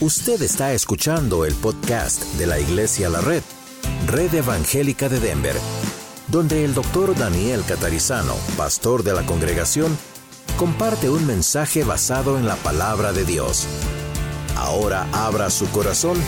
[0.00, 3.42] Usted está escuchando el podcast de la Iglesia La Red,
[4.08, 5.54] Red Evangélica de Denver,
[6.26, 9.96] donde el doctor Daniel Catarizano, pastor de la congregación,
[10.56, 13.68] comparte un mensaje basado en la palabra de Dios.
[14.56, 16.18] Ahora abra su corazón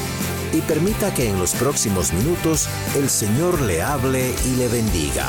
[0.53, 5.27] y permita que en los próximos minutos el Señor le hable y le bendiga.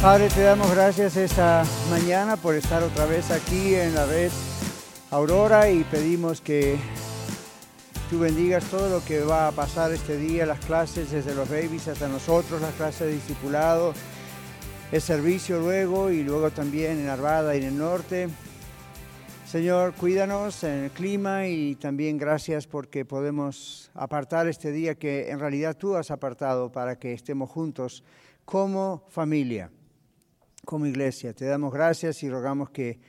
[0.00, 4.30] Padre, te damos gracias esta mañana por estar otra vez aquí en la red
[5.10, 6.78] Aurora y pedimos que
[8.12, 11.88] tú bendigas todo lo que va a pasar este día, las clases desde los babies
[11.88, 13.94] hasta nosotros, las clases de discipulado,
[14.92, 18.28] el servicio luego y luego también en Arvada y en el norte.
[19.46, 25.40] Señor, cuídanos en el clima y también gracias porque podemos apartar este día que en
[25.40, 28.04] realidad tú has apartado para que estemos juntos
[28.44, 29.70] como familia,
[30.66, 31.32] como iglesia.
[31.32, 33.00] Te damos gracias y rogamos que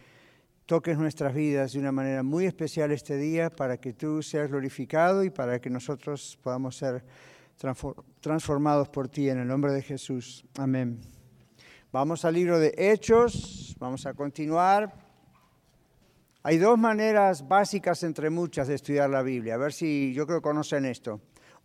[0.65, 5.23] toques nuestras vidas de una manera muy especial este día para que tú seas glorificado
[5.23, 7.03] y para que nosotros podamos ser
[8.21, 10.45] transformados por ti en el nombre de Jesús.
[10.57, 10.99] Amén.
[11.91, 14.93] Vamos al libro de Hechos, vamos a continuar.
[16.43, 19.55] Hay dos maneras básicas entre muchas de estudiar la Biblia.
[19.55, 21.21] A ver si yo creo que conocen esto.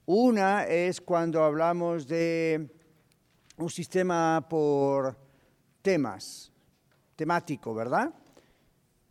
[0.07, 2.71] Una es cuando hablamos de
[3.57, 5.17] un sistema por
[5.83, 6.53] temas,
[7.17, 8.15] temático, ¿verdad?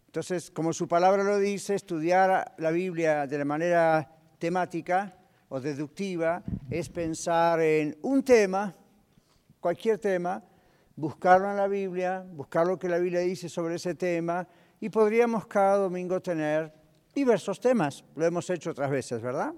[0.07, 5.15] Entonces, como su palabra lo dice, estudiar la Biblia de la manera temática
[5.49, 8.75] o deductiva es pensar en un tema,
[9.59, 10.43] cualquier tema,
[10.95, 14.47] buscarlo en la Biblia, buscar lo que la Biblia dice sobre ese tema
[14.79, 16.73] y podríamos cada domingo tener
[17.13, 18.03] diversos temas.
[18.15, 19.53] Lo hemos hecho otras veces, ¿verdad?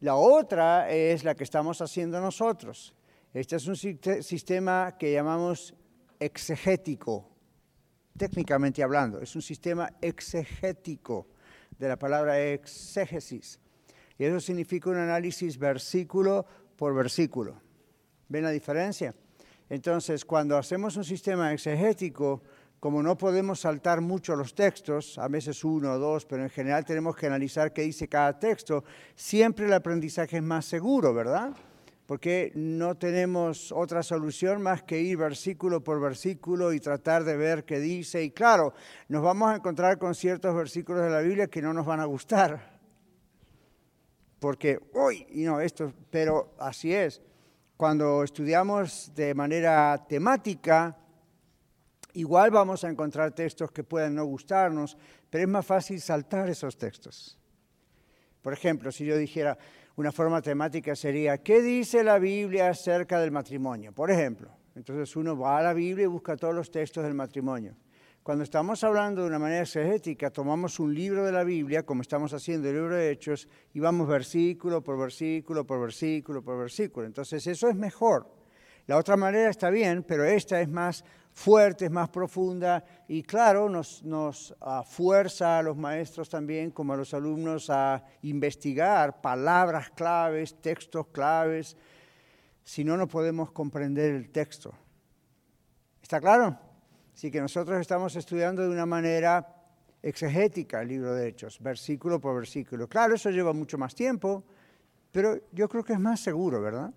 [0.00, 2.94] La otra es la que estamos haciendo nosotros.
[3.32, 5.74] Este es un sistema que llamamos
[6.18, 7.31] exegético,
[8.16, 9.20] técnicamente hablando.
[9.20, 11.26] Es un sistema exegético
[11.78, 13.58] de la palabra exégesis.
[14.18, 16.46] Y eso significa un análisis versículo
[16.76, 17.60] por versículo.
[18.28, 19.14] ¿Ven la diferencia?
[19.68, 22.42] Entonces, cuando hacemos un sistema exegético,
[22.78, 26.84] como no podemos saltar mucho los textos, a veces uno o dos, pero en general
[26.84, 28.84] tenemos que analizar qué dice cada texto,
[29.14, 31.52] siempre el aprendizaje es más seguro, ¿verdad?
[32.06, 37.64] Porque no tenemos otra solución más que ir versículo por versículo y tratar de ver
[37.64, 38.22] qué dice.
[38.22, 38.74] Y claro,
[39.08, 42.04] nos vamos a encontrar con ciertos versículos de la Biblia que no nos van a
[42.04, 42.80] gustar.
[44.38, 47.22] Porque, uy, y no, esto, pero así es.
[47.76, 50.98] Cuando estudiamos de manera temática,
[52.14, 54.98] Igual vamos a encontrar textos que puedan no gustarnos,
[55.30, 57.38] pero es más fácil saltar esos textos.
[58.42, 59.56] Por ejemplo, si yo dijera
[59.96, 63.92] una forma temática sería, ¿qué dice la Biblia acerca del matrimonio?
[63.92, 67.76] Por ejemplo, entonces uno va a la Biblia y busca todos los textos del matrimonio.
[68.22, 72.32] Cuando estamos hablando de una manera exegética, tomamos un libro de la Biblia, como estamos
[72.32, 77.06] haciendo el libro de Hechos, y vamos versículo por versículo, por versículo, por versículo.
[77.06, 78.32] Entonces eso es mejor.
[78.86, 84.02] La otra manera está bien, pero esta es más fuerte, más profunda y claro, nos,
[84.04, 90.60] nos uh, fuerza a los maestros también como a los alumnos a investigar palabras claves,
[90.60, 91.76] textos claves,
[92.62, 94.72] si no, no podemos comprender el texto.
[96.02, 96.58] ¿Está claro?
[97.14, 99.46] Así que nosotros estamos estudiando de una manera
[100.02, 102.88] exegética el libro de Hechos, versículo por versículo.
[102.88, 104.44] Claro, eso lleva mucho más tiempo,
[105.10, 106.92] pero yo creo que es más seguro, ¿verdad?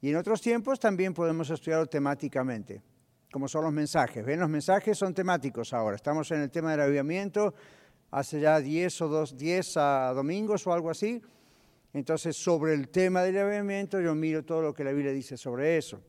[0.00, 2.82] Y en otros tiempos también podemos estudiarlo temáticamente
[3.30, 4.24] como son los mensajes.
[4.24, 4.40] ¿Ven?
[4.40, 5.96] Los mensajes son temáticos ahora.
[5.96, 7.54] Estamos en el tema del avivamiento
[8.10, 11.20] hace ya 10 o 2, 10 a domingos o algo así.
[11.92, 15.76] Entonces, sobre el tema del avivamiento, yo miro todo lo que la Biblia dice sobre
[15.76, 16.00] eso.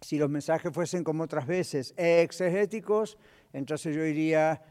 [0.00, 3.16] Si los mensajes fuesen como otras veces exegéticos,
[3.52, 4.62] entonces yo iría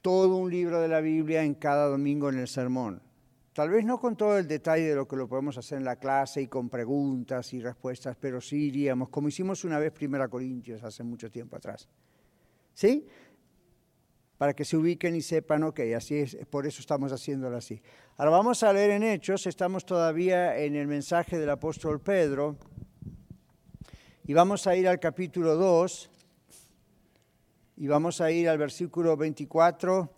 [0.00, 3.02] todo un libro de la Biblia en cada domingo en el sermón.
[3.58, 5.96] Tal vez no con todo el detalle de lo que lo podemos hacer en la
[5.96, 10.84] clase y con preguntas y respuestas, pero sí iríamos, como hicimos una vez Primera Corintios
[10.84, 11.88] hace mucho tiempo atrás.
[12.72, 13.04] ¿Sí?
[14.36, 17.82] Para que se ubiquen y sepan, ok, así es, por eso estamos haciéndolo así.
[18.16, 22.56] Ahora vamos a leer en Hechos, estamos todavía en el mensaje del apóstol Pedro,
[24.22, 26.10] y vamos a ir al capítulo 2,
[27.78, 30.17] y vamos a ir al versículo 24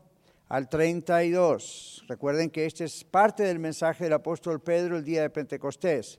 [0.51, 2.05] al 32.
[2.09, 6.19] Recuerden que este es parte del mensaje del apóstol Pedro el día de Pentecostés.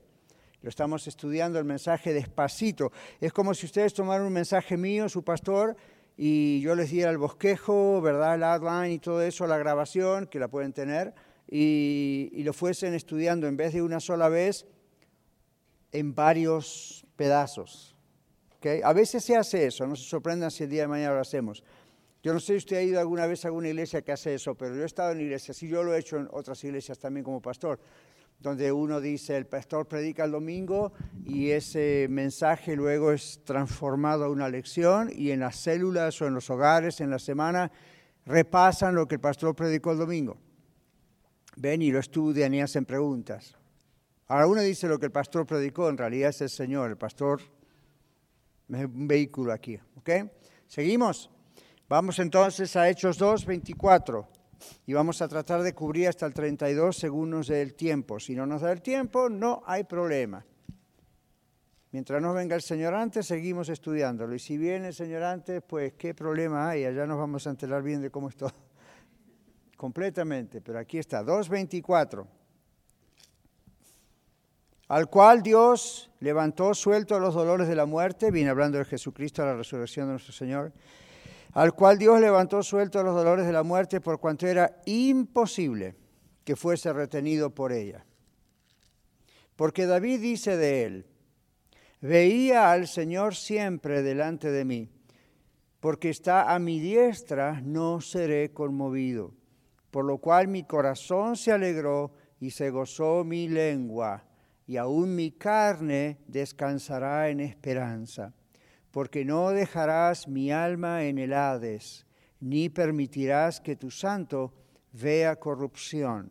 [0.62, 2.92] Lo estamos estudiando el mensaje despacito.
[3.20, 5.76] Es como si ustedes tomaran un mensaje mío, su pastor,
[6.16, 8.36] y yo les diera el bosquejo, ¿verdad?
[8.36, 11.12] El outline y todo eso, la grabación, que la pueden tener,
[11.46, 14.66] y, lo fuesen estudiando en vez de una sola vez,
[15.90, 17.94] en varios pedazos.
[18.56, 18.80] ¿Okay?
[18.82, 21.62] A veces se hace eso, no se sorprendan si el día de mañana lo hacemos
[22.22, 24.54] Yo no sé si usted ha ido alguna vez a alguna iglesia que hace eso,
[24.54, 27.24] pero yo he estado en iglesias, y yo lo he hecho en otras iglesias también
[27.24, 27.80] como pastor,
[28.38, 30.92] donde uno dice, el pastor predica el domingo
[31.24, 36.34] y ese mensaje luego es transformado a una lección y en las células o en
[36.34, 37.70] los hogares en la semana
[38.26, 40.38] repasan lo que el pastor predicó el domingo.
[41.56, 43.56] Ven y lo estudian y hacen preguntas.
[44.26, 47.42] Ahora uno dice lo que el pastor predicó, en realidad es el Señor, el pastor
[48.70, 49.78] es un vehículo aquí.
[49.96, 50.10] ¿Ok?
[50.66, 51.30] Seguimos.
[51.92, 54.26] Vamos entonces a Hechos 2, 24
[54.86, 58.18] y vamos a tratar de cubrir hasta el 32 según nos dé el tiempo.
[58.18, 60.42] Si no nos da el tiempo, no hay problema.
[61.90, 64.34] Mientras no venga el Señor antes, seguimos estudiándolo.
[64.34, 66.86] Y si viene el Señor antes, pues qué problema hay.
[66.86, 68.54] Allá nos vamos a enterar bien de cómo es todo.
[69.76, 70.62] Completamente.
[70.62, 72.26] Pero aquí está, 2.24.
[74.88, 79.56] Al cual Dios levantó suelto los dolores de la muerte, viene hablando de Jesucristo, la
[79.56, 80.72] resurrección de nuestro Señor
[81.52, 85.94] al cual Dios levantó suelto los dolores de la muerte por cuanto era imposible
[86.44, 88.04] que fuese retenido por ella.
[89.56, 91.06] Porque David dice de él,
[92.00, 94.88] veía al Señor siempre delante de mí,
[95.78, 99.34] porque está a mi diestra, no seré conmovido,
[99.90, 104.24] por lo cual mi corazón se alegró y se gozó mi lengua,
[104.66, 108.32] y aún mi carne descansará en esperanza
[108.92, 112.06] porque no dejarás mi alma en el Hades,
[112.40, 114.52] ni permitirás que tu santo
[114.92, 116.30] vea corrupción.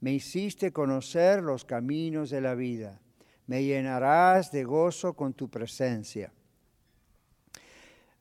[0.00, 3.00] Me hiciste conocer los caminos de la vida,
[3.46, 6.32] me llenarás de gozo con tu presencia.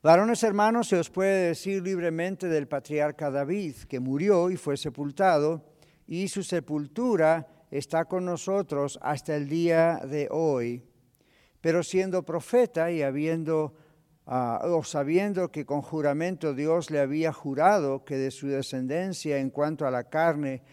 [0.03, 5.63] Varones hermanos, se os puede decir libremente del patriarca David, que murió y fue sepultado,
[6.05, 10.83] y su sepultura está con nosotros hasta el día de hoy
[11.61, 13.75] pero siendo profeta y habiendo
[14.25, 19.49] ah, o sabiendo que con juramento Dios le había jurado que de su descendencia en
[19.49, 20.63] cuanto a la carne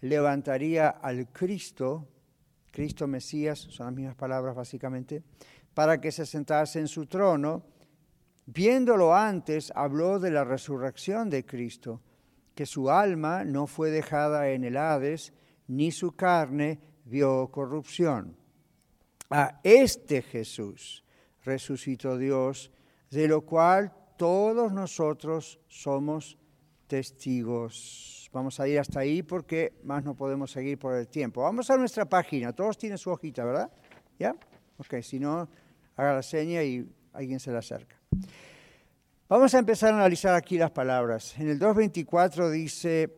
[0.00, 2.06] levantaría al Cristo,
[2.70, 5.22] Cristo Mesías, son las mismas palabras básicamente,
[5.72, 7.64] para que se sentase en su trono,
[8.46, 12.02] viéndolo antes, habló de la resurrección de Cristo,
[12.54, 15.32] que su alma no fue dejada en el Hades,
[15.66, 18.36] ni su carne vio corrupción.
[19.30, 21.04] A este Jesús
[21.44, 22.70] resucitó Dios,
[23.10, 26.38] de lo cual todos nosotros somos
[26.86, 28.30] testigos.
[28.32, 31.42] Vamos a ir hasta ahí porque más no podemos seguir por el tiempo.
[31.42, 32.52] Vamos a nuestra página.
[32.52, 33.70] Todos tienen su hojita, ¿verdad?
[34.18, 34.34] ¿Ya?
[34.78, 35.48] Ok, si no,
[35.96, 37.96] haga la seña y alguien se la acerca.
[39.28, 41.38] Vamos a empezar a analizar aquí las palabras.
[41.38, 43.16] En el 2.24 dice,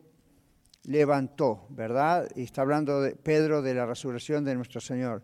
[0.83, 2.29] levantó, ¿verdad?
[2.35, 5.23] Y está hablando de Pedro de la resurrección de nuestro Señor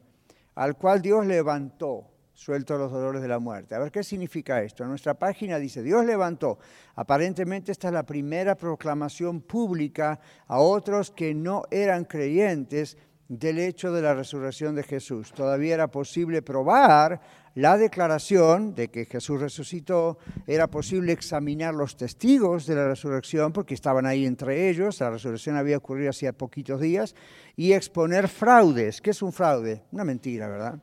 [0.56, 3.76] al cual Dios levantó, suelto los dolores de la muerte.
[3.76, 4.84] A ver qué significa esto.
[4.84, 6.60] En nuestra página dice, Dios levantó.
[6.96, 12.98] Aparentemente esta es la primera proclamación pública a otros que no eran creyentes
[13.28, 15.32] del hecho de la resurrección de Jesús.
[15.32, 17.22] Todavía era posible probar
[17.56, 20.18] la declaración de que Jesús resucitó,
[20.48, 25.56] era posible examinar los testigos de la resurrección, porque estaban ahí entre ellos, la resurrección
[25.56, 27.16] había ocurrido hacía poquitos días,
[27.56, 29.02] y exponer fraudes.
[29.02, 29.84] ¿Qué es un fraude?
[29.92, 30.82] Una mentira, ¿verdad?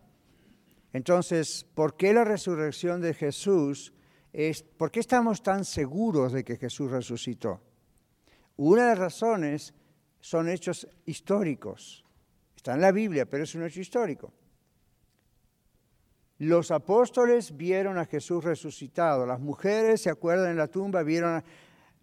[0.93, 3.93] Entonces, ¿por qué la resurrección de Jesús
[4.33, 7.61] es, por qué estamos tan seguros de que Jesús resucitó?
[8.57, 9.75] Una de las razones
[10.21, 12.05] son hechos históricos.
[12.55, 14.33] Está en la Biblia, pero es un hecho histórico.
[16.41, 19.27] Los apóstoles vieron a Jesús resucitado.
[19.27, 21.45] Las mujeres, se acuerdan, en la tumba vieron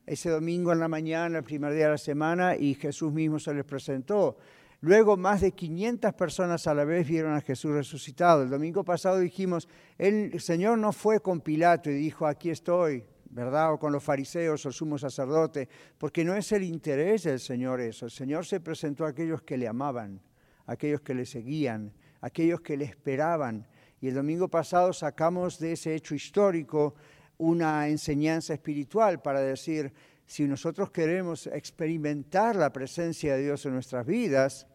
[0.06, 3.52] ese domingo en la mañana, el primer día de la semana, y Jesús mismo se
[3.56, 4.38] les presentó.
[4.82, 8.44] Luego más de 500 personas a la vez vieron a Jesús resucitado.
[8.44, 9.68] El domingo pasado dijimos,
[9.98, 13.74] el Señor no fue con Pilato y dijo, aquí estoy, ¿verdad?
[13.74, 15.68] O con los fariseos o el sumo sacerdote,
[15.98, 18.06] porque no es el interés del Señor eso.
[18.06, 20.22] El Señor se presentó a aquellos que le amaban,
[20.68, 21.92] a aquellos que le seguían,
[22.22, 23.66] a aquellos que le esperaban
[24.00, 26.96] y el domingo pasado sacamos de ese hecho histórico
[27.38, 29.94] una enseñanza espiritual para decir,
[30.26, 34.68] si nosotros queremos experimentar la presencia de Dios en nuestras vidas,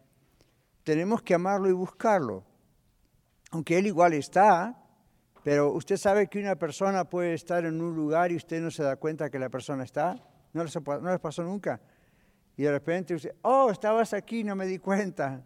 [0.83, 2.45] tenemos que amarlo y buscarlo.
[3.51, 4.83] Aunque Él igual está,
[5.45, 8.83] pero usted sabe que una persona puede estar en un lugar y usted no se
[8.83, 10.17] da cuenta que la persona está.
[10.53, 11.81] No les, no les pasó nunca.
[12.57, 15.45] Y de repente usted, oh, estabas aquí, no me di cuenta.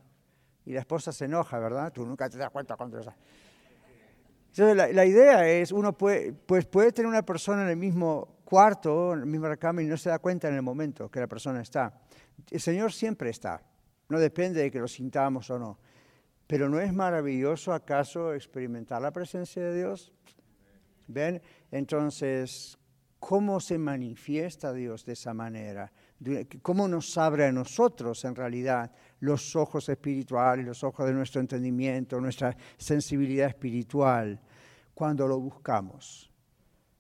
[0.65, 1.93] Y la esposa se enoja, ¿verdad?
[1.93, 3.15] Tú nunca te das cuenta cuando estás.
[4.59, 9.13] Entonces, la, idea es, uno puede, pues puede tener una persona en el mismo cuarto,
[9.13, 11.61] en la misma cama, y no se da cuenta en el momento que la persona
[11.61, 12.01] está.
[12.51, 13.61] El Señor siempre está,
[14.09, 15.79] no depende de que lo sintamos o no.
[16.47, 20.15] Pero ¿no es maravilloso acaso experimentar la presencia de Dios?
[21.07, 21.43] ¿Ven?
[21.71, 22.79] Entonces,
[23.19, 25.93] cómo se manifiesta Dios de esa manera,
[26.63, 32.21] cómo nos abre a nosotros en realidad los ojos espirituales, los ojos de nuestro entendimiento,
[32.21, 34.41] nuestra sensibilidad espiritual,
[34.95, 36.31] cuando lo buscamos.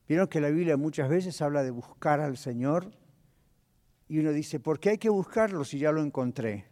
[0.08, 2.92] Vieron que la Biblia muchas veces habla de buscar al Señor
[4.08, 6.66] y uno dice, ¿por qué hay que buscarlo si ya lo encontré?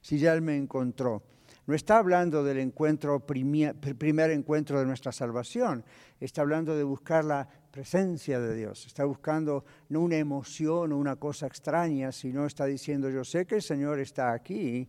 [0.00, 1.22] Si ya Él me encontró.
[1.66, 5.84] No está hablando del encuentro, primer encuentro de nuestra salvación,
[6.20, 11.16] está hablando de buscar la presencia de Dios, está buscando no una emoción o una
[11.16, 14.88] cosa extraña, sino está diciendo, yo sé que el Señor está aquí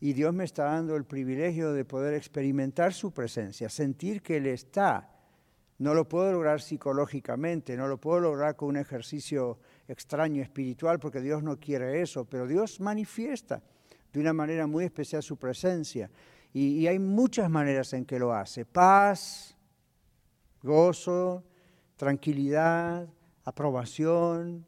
[0.00, 4.46] y Dios me está dando el privilegio de poder experimentar su presencia, sentir que Él
[4.46, 5.12] está.
[5.78, 11.20] No lo puedo lograr psicológicamente, no lo puedo lograr con un ejercicio extraño espiritual, porque
[11.20, 13.62] Dios no quiere eso, pero Dios manifiesta
[14.12, 16.10] de una manera muy especial su presencia.
[16.52, 18.64] Y, hay muchas maneras en que lo hace.
[18.64, 19.56] Paz,
[20.62, 21.44] gozo,
[22.04, 23.08] tranquilidad,
[23.44, 24.66] aprobación,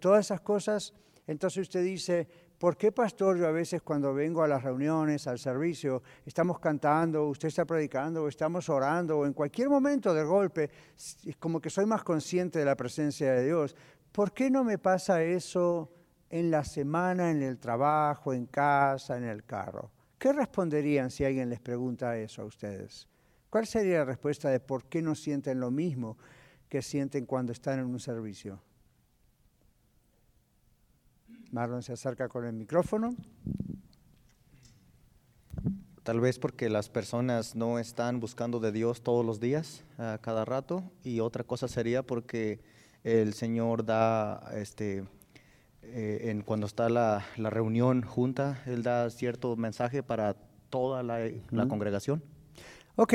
[0.00, 0.92] todas esas cosas.
[1.26, 2.28] Entonces usted dice,
[2.58, 7.28] ¿por qué pastor yo a veces cuando vengo a las reuniones, al servicio, estamos cantando,
[7.28, 10.70] usted está predicando, estamos orando, o en cualquier momento de golpe,
[11.38, 13.76] como que soy más consciente de la presencia de Dios?
[14.10, 15.88] ¿Por qué no me pasa eso
[16.30, 19.90] en la semana, en el trabajo, en casa, en el carro.
[20.16, 23.08] ¿Qué responderían si alguien les pregunta eso a ustedes?
[23.50, 26.16] ¿Cuál sería la respuesta de por qué no sienten lo mismo
[26.70, 28.60] que sienten cuando están en un servicio?
[31.50, 33.14] Marlon se acerca con el micrófono.
[36.04, 40.44] Tal vez porque las personas no están buscando de Dios todos los días, a cada
[40.44, 42.60] rato, y otra cosa sería porque
[43.04, 45.04] el Señor da este,
[45.82, 50.36] eh, en cuando está la, reunión junta, él da cierto mensaje para
[50.70, 51.18] toda la,
[51.68, 52.22] congregación.
[52.94, 53.14] Ok.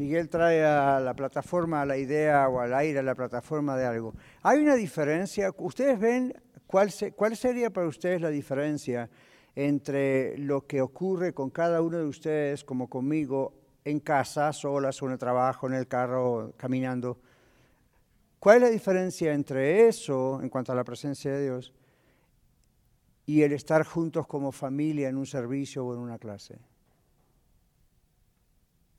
[0.00, 4.14] Miguel trae a la plataforma, la idea o al aire, a la plataforma de algo.
[4.42, 5.52] Hay una diferencia.
[5.58, 6.32] ¿Ustedes ven
[6.66, 9.10] cuál, cuál sería para ustedes la diferencia
[9.54, 13.52] entre lo que ocurre con cada uno de ustedes, como conmigo,
[13.84, 17.18] en casa, solas o en el trabajo, en el carro, caminando?
[18.38, 21.74] ¿Cuál es la diferencia entre eso, en cuanto a la presencia de Dios,
[23.26, 26.58] y el estar juntos como familia en un servicio o en una clase?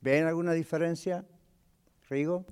[0.02, 1.24] ¿Ven alguna diferencia,
[2.10, 2.44] Rigo?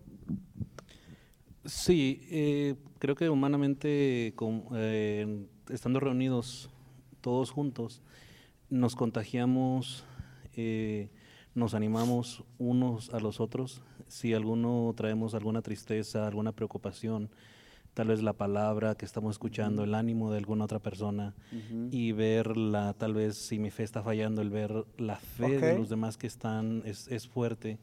[1.64, 4.32] Sí, eh, creo que humanamente,
[4.74, 6.70] eh, estando reunidos
[7.20, 8.02] todos juntos,
[8.70, 10.04] nos contagiamos,
[10.54, 11.10] eh,
[11.56, 17.30] nos animamos unos a los otros si alguno traemos alguna tristeza, alguna preocupación,
[17.94, 21.34] tal vez la palabra que estamos escuchando, el ánimo de alguna otra persona
[21.90, 25.88] y verla, tal vez si mi fe está fallando, el ver la fe de los
[25.88, 27.78] demás que están es, es fuerte.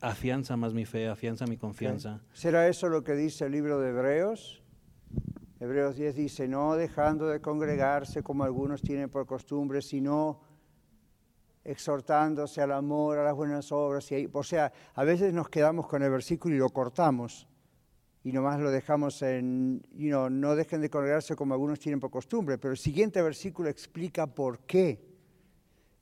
[0.00, 2.20] Afianza más mi fe, afianza mi confianza.
[2.32, 4.62] ¿Será eso lo que dice el libro de Hebreos?
[5.58, 10.40] Hebreos 10 dice, no dejando de congregarse como algunos tienen por costumbre, sino
[11.64, 14.10] exhortándose al amor, a las buenas obras.
[14.10, 17.46] Y, o sea, a veces nos quedamos con el versículo y lo cortamos
[18.24, 22.10] y nomás lo dejamos en, you know, no dejen de congregarse como algunos tienen por
[22.10, 25.12] costumbre, pero el siguiente versículo explica por qué.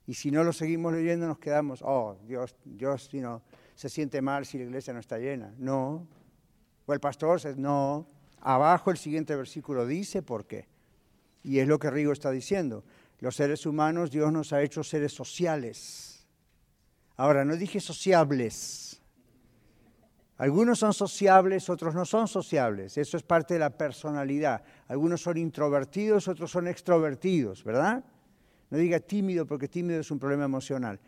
[0.05, 3.41] Y si no lo seguimos leyendo nos quedamos, oh, Dios, Dios you know,
[3.75, 5.53] se siente mal si la iglesia no está llena.
[5.57, 6.07] No.
[6.85, 8.07] O el pastor, se, no.
[8.41, 10.67] Abajo el siguiente versículo dice por qué.
[11.43, 12.83] Y es lo que Rigo está diciendo.
[13.19, 16.27] Los seres humanos, Dios nos ha hecho seres sociales.
[17.17, 18.90] Ahora, no dije sociables.
[20.41, 22.97] Algunos son sociables, otros no son sociables.
[22.97, 24.63] Eso es parte de la personalidad.
[24.87, 28.03] Algunos son introvertidos, otros son extrovertidos, ¿verdad?
[28.71, 30.99] No diga tímido porque tímido es un problema emocional.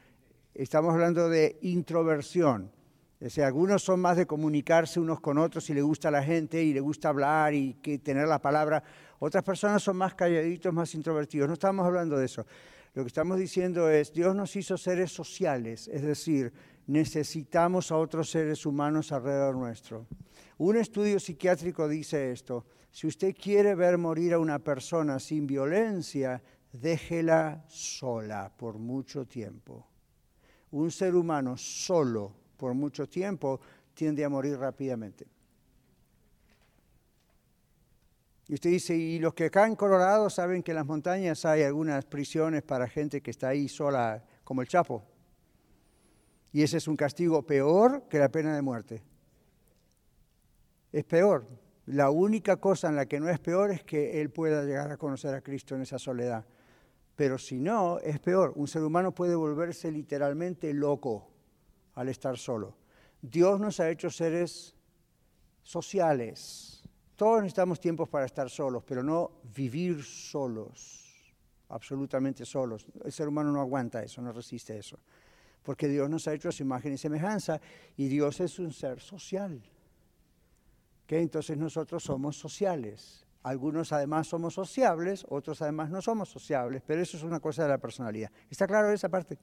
[0.54, 2.72] Estamos hablando de introversión.
[3.20, 6.22] O sea, algunos son más de comunicarse unos con otros y le gusta a la
[6.22, 8.84] gente y le gusta hablar y que tener la palabra.
[9.18, 11.48] Otras personas son más calladitos, más introvertidos.
[11.48, 12.46] No estamos hablando de eso.
[12.94, 16.54] Lo que estamos diciendo es, Dios nos hizo seres sociales, es decir,
[16.88, 20.08] necesitamos a otros seres humanos alrededor nuestro.
[20.58, 26.42] Un estudio psiquiátrico dice esto, si usted quiere ver morir a una persona sin violencia,
[26.72, 29.88] déjela sola por mucho tiempo.
[30.72, 33.60] Un ser humano solo por mucho tiempo
[33.94, 35.28] tiende a morir rápidamente.
[38.48, 41.64] Y usted dice, y los que acá en Colorado saben que en las montañas hay
[41.64, 45.13] algunas prisiones para gente que está ahí sola, como el Chapo.
[46.54, 49.02] Y ese es un castigo peor que la pena de muerte.
[50.92, 51.48] Es peor.
[51.88, 54.98] La única cosa en la que no es peor es que él pueda llegar a
[54.98, 56.46] conocer a Cristo en esa soledad.
[57.16, 58.54] Pero si no, es peor.
[58.56, 61.28] Un ser humano puede volverse literalmente loco
[61.96, 62.78] al estar solo.
[63.20, 64.76] Dios nos ha hecho seres
[65.64, 66.84] sociales.
[67.16, 71.34] Todos necesitamos tiempos para estar solos, pero no vivir solos,
[71.70, 72.86] absolutamente solos.
[73.04, 75.00] El ser humano no aguanta eso, no resiste eso.
[75.64, 77.60] Porque Dios nos ha hecho su imagen y semejanza
[77.96, 79.62] y Dios es un ser social.
[81.22, 83.26] Entonces nosotros somos sociales.
[83.44, 87.70] Algunos además somos sociables, otros además no somos sociables, pero eso es una cosa de
[87.70, 88.32] la personalidad.
[88.50, 89.38] ¿Está claro esa parte?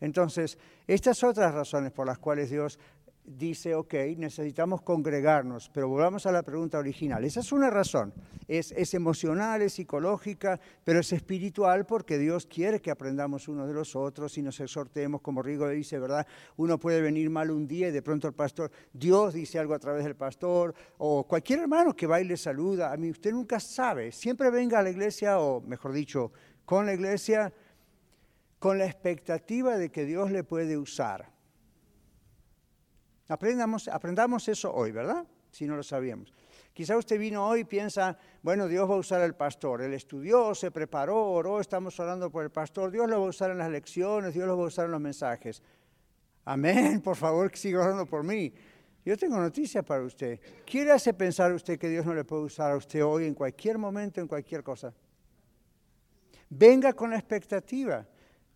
[0.00, 2.78] Entonces, estas otras razones por las cuales Dios
[3.24, 7.24] dice, ok, necesitamos congregarnos, pero volvamos a la pregunta original.
[7.24, 8.12] Esa es una razón,
[8.48, 13.74] es, es, emocional, es psicológica, pero es espiritual porque Dios quiere que aprendamos unos de
[13.74, 16.26] los otros y nos exhortemos, como Rigo dice, ¿verdad?
[16.56, 19.78] Uno puede venir mal un día y de pronto el pastor, Dios dice algo a
[19.78, 24.12] través del pastor, o cualquier hermano que va le saluda, a mí usted nunca sabe,
[24.12, 26.32] siempre venga a la iglesia, o mejor dicho,
[26.64, 27.52] con la iglesia,
[28.58, 31.39] con la expectativa de que Dios le puede usar
[33.30, 35.24] Aprendamos, aprendamos eso hoy, ¿verdad?
[35.52, 36.34] Si no lo sabíamos.
[36.72, 39.82] Quizá usted vino hoy y piensa, bueno, Dios va a usar al pastor.
[39.82, 42.90] Él estudió, se preparó, oró, estamos orando por el pastor.
[42.90, 45.00] Dios lo va a usar en las lecciones, Dios lo va a usar en los
[45.00, 45.62] mensajes.
[46.44, 48.52] Amén, por favor, que siga orando por mí.
[49.04, 50.40] Yo tengo noticia para usted.
[50.66, 53.78] ¿Quiere hace pensar usted que Dios no le puede usar a usted hoy en cualquier
[53.78, 54.92] momento, en cualquier cosa?
[56.48, 58.04] Venga con la expectativa.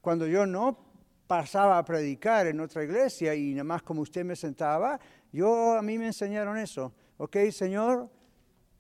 [0.01, 0.94] Cuando yo no
[1.27, 4.99] pasaba a predicar en otra iglesia y nada más como usted me sentaba,
[5.33, 6.93] yo a mí me enseñaron eso.
[7.17, 8.11] Ok, Señor,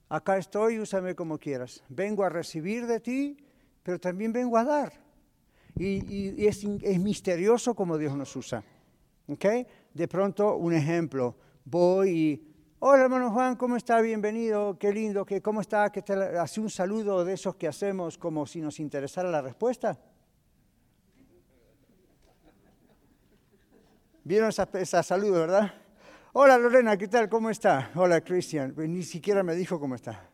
[0.08, 1.82] acá estoy, úsame como quieras.
[1.88, 3.36] Vengo a recibir de ti,
[3.82, 4.92] pero también vengo a dar.
[5.76, 6.64] Y, es,
[7.00, 8.62] misterioso como Dios nos usa.
[9.26, 9.44] ¿Ok?
[9.92, 11.36] De pronto, un ejemplo.
[11.64, 14.00] Voy y, hola hermano Juan, ¿cómo está?
[14.00, 15.90] Bienvenido, qué lindo, que, ¿cómo está?
[15.90, 19.98] Que te hace un saludo de esos que hacemos como si nos interesara la respuesta.
[24.26, 25.74] Vieron esa, esa saludo, ¿verdad?
[26.32, 27.28] Hola Lorena, ¿qué tal?
[27.28, 27.90] ¿Cómo está?
[27.94, 28.72] Hola Cristian.
[28.74, 30.30] Pues ni siquiera me dijo cómo está.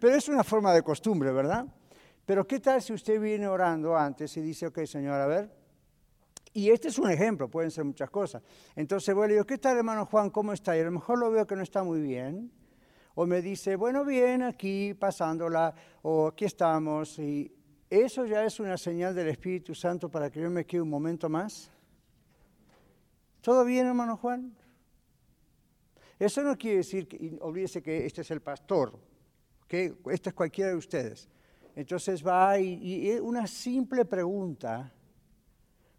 [0.00, 1.64] Pero es una forma de costumbre, ¿verdad?
[2.26, 5.48] Pero ¿qué tal si usted viene orando antes y dice, ok, Señor, a ver?
[6.54, 8.42] Y este es un ejemplo, pueden ser muchas cosas.
[8.74, 10.30] Entonces a decir, ¿qué tal hermano Juan?
[10.30, 10.76] ¿Cómo está?
[10.76, 12.50] Y a lo mejor lo veo que no está muy bien.
[13.14, 15.72] O me dice, bueno, bien, aquí pasándola,
[16.02, 17.16] o aquí estamos.
[17.20, 17.54] Y
[17.88, 21.28] eso ya es una señal del Espíritu Santo para que yo me quede un momento
[21.28, 21.70] más
[23.44, 24.56] ¿Todo bien, hermano Juan?
[26.18, 28.98] Eso no quiere decir que, olvídese que este es el pastor,
[29.68, 31.28] que este es cualquiera de ustedes.
[31.76, 34.90] Entonces va y, una simple pregunta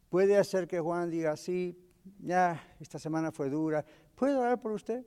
[0.09, 1.77] puede hacer que Juan diga, sí,
[2.17, 5.05] ya, esta semana fue dura, ¿puedo orar por usted?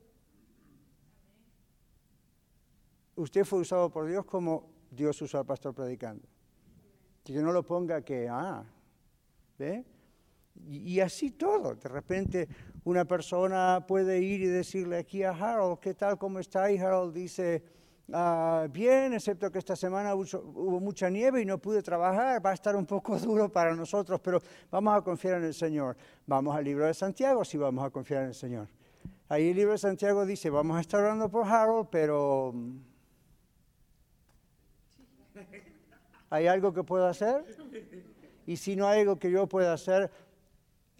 [3.16, 6.28] Usted fue usado por Dios como Dios usó al pastor predicando.
[7.24, 8.64] Que no lo ponga que, ah,
[9.58, 9.84] ¿ve?
[10.66, 11.74] Y, así todo.
[11.74, 12.48] De repente
[12.84, 16.18] una persona puede ir y decirle aquí a Harold, ¿qué tal?
[16.18, 16.70] ¿Cómo está?
[16.70, 17.62] Y Harold dice,
[18.12, 22.54] ah, bien, excepto que esta semana hubo mucha nieve y no pude trabajar, va a
[22.54, 24.40] estar un poco duro para nosotros, pero
[24.70, 25.96] vamos a confiar en el Señor.
[26.26, 28.68] Vamos al libro de Santiago, sí vamos a confiar en el Señor.
[29.28, 32.54] Ahí el libro de Santiago dice, vamos a estar orando por Harold, pero
[36.30, 37.44] ¿hay algo que pueda hacer?
[38.46, 40.10] Y si no hay algo que yo pueda hacer,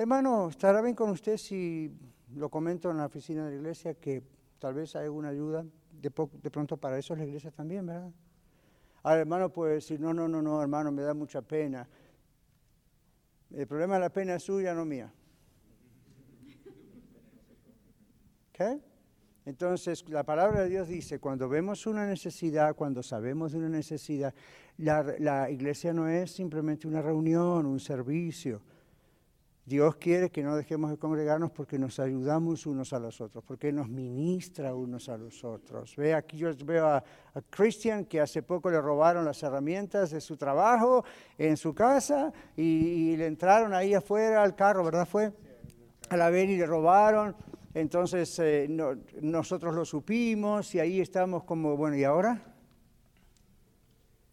[0.01, 1.93] Hermano, ¿estará bien con usted si
[2.37, 4.23] lo comento en la oficina de la iglesia que
[4.61, 5.67] tal vez hay alguna ayuda?
[5.91, 8.13] De, pronto para eso es la iglesia también, ¿verdad?
[9.03, 11.89] Ahora, hermano puede decir, no, no, no, no, hermano, me da mucha pena.
[13.51, 15.13] El problema de la pena es suya, no mía.
[18.53, 18.79] ¿Qué?
[19.47, 24.33] Entonces, la palabra de Dios dice, cuando vemos una necesidad, cuando sabemos de una necesidad,
[24.77, 28.63] la iglesia no es simplemente una reunión, un servicio
[29.69, 33.71] Dios quiere que no dejemos de congregarnos porque nos ayudamos unos a los otros, porque
[33.71, 35.95] nos ministra unos a los otros.
[35.95, 37.05] Ve, aquí yo veo a,
[37.51, 41.05] Christian que hace poco le robaron las herramientas de su trabajo
[41.37, 45.07] en su casa y, le entraron ahí afuera al carro, ¿verdad?
[45.07, 45.33] Fue
[46.09, 47.37] a la ver y le robaron.
[47.75, 48.67] Entonces eh,
[49.21, 52.43] nosotros lo supimos y ahí estamos como, bueno, ¿y ahora?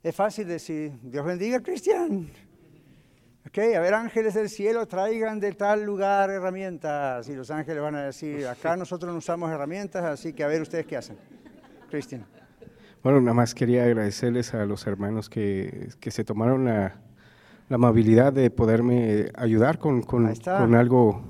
[0.01, 2.31] Es fácil decir, Dios bendiga a Cristian.
[3.55, 7.29] Ok, a ver, ángeles del cielo, traigan de tal lugar herramientas.
[7.29, 10.61] Y los ángeles van a decir, acá nosotros no usamos herramientas, así que a ver
[10.61, 11.15] ustedes qué hacen.
[11.89, 12.25] Cristian.
[13.01, 16.99] Bueno, nada más quería agradecerles a los hermanos que, que se tomaron la,
[17.69, 21.23] la, amabilidad de poderme ayudar con, con, con, algo,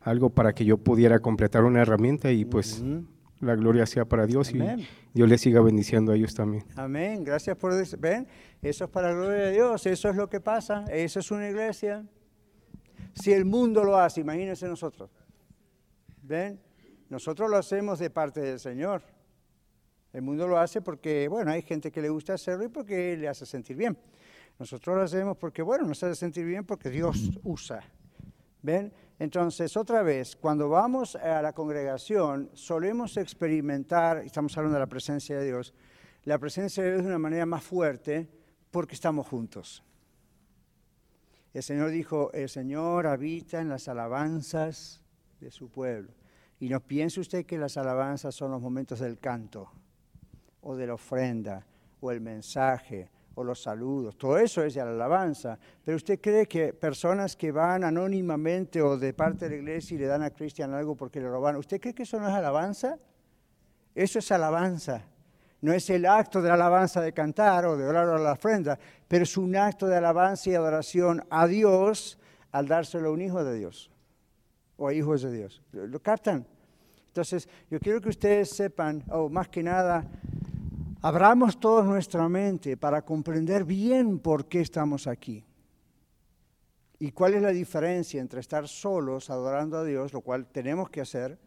[0.00, 2.82] algo para que yo pudiera completar una herramienta y pues
[3.40, 4.58] la gloria sea para Dios y
[5.14, 6.64] Dios les siga bendiciendo a ellos también.
[6.76, 7.24] Amén.
[7.24, 8.26] Gracias por ven,
[8.62, 11.48] eso es para la gloria de Dios, eso es lo que pasa, eso es una
[11.48, 12.04] iglesia.
[13.14, 15.10] Si el mundo lo hace, imagínense nosotros.
[16.22, 16.60] ¿Ven?
[17.08, 19.02] Nosotros lo hacemos de parte del Señor.
[20.12, 23.28] El mundo lo hace porque, bueno, hay gente que le gusta hacerlo y porque le
[23.28, 23.96] hace sentir bien.
[24.58, 27.82] Nosotros lo hacemos porque, bueno, nos hace sentir bien porque Dios usa.
[28.62, 28.92] ¿Ven?
[29.20, 35.38] Entonces, otra vez, cuando vamos a la congregación, solemos experimentar, estamos hablando de la presencia
[35.38, 35.74] de Dios,
[36.24, 38.30] la presencia de Dios de una manera más fuerte
[38.70, 39.84] porque estamos juntos.
[41.52, 45.02] El Señor dijo, el Señor habita en las alabanzas
[45.38, 46.14] de su pueblo.
[46.58, 49.70] Y no piense usted que las alabanzas son los momentos del canto
[50.62, 51.66] o de la ofrenda,
[52.00, 54.16] o el mensaje, o los saludos.
[54.16, 55.58] Todo eso es de la alabanza.
[55.84, 59.98] Pero usted cree que personas que van anónimamente o de parte de la iglesia y
[59.98, 62.98] le dan a Cristian algo porque le roban, ¿usted cree que eso no es alabanza?
[63.94, 65.02] Eso es alabanza.
[65.62, 68.78] No es el acto de la alabanza de cantar o de orar a la ofrenda,
[69.06, 72.18] pero es un acto de alabanza y adoración a Dios
[72.50, 73.90] al dárselo a un hijo de Dios
[74.76, 75.62] o a hijos de Dios.
[75.72, 76.46] ¿Lo captan?
[77.08, 80.06] Entonces, yo quiero que ustedes sepan, o más que nada,
[81.02, 85.46] Abramos toda nuestra mente para comprender bien por qué estamos aquí.
[86.98, 91.00] Y cuál es la diferencia entre estar solos adorando a Dios, lo cual tenemos que
[91.00, 91.38] hacer,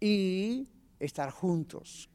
[0.00, 2.08] y estar juntos.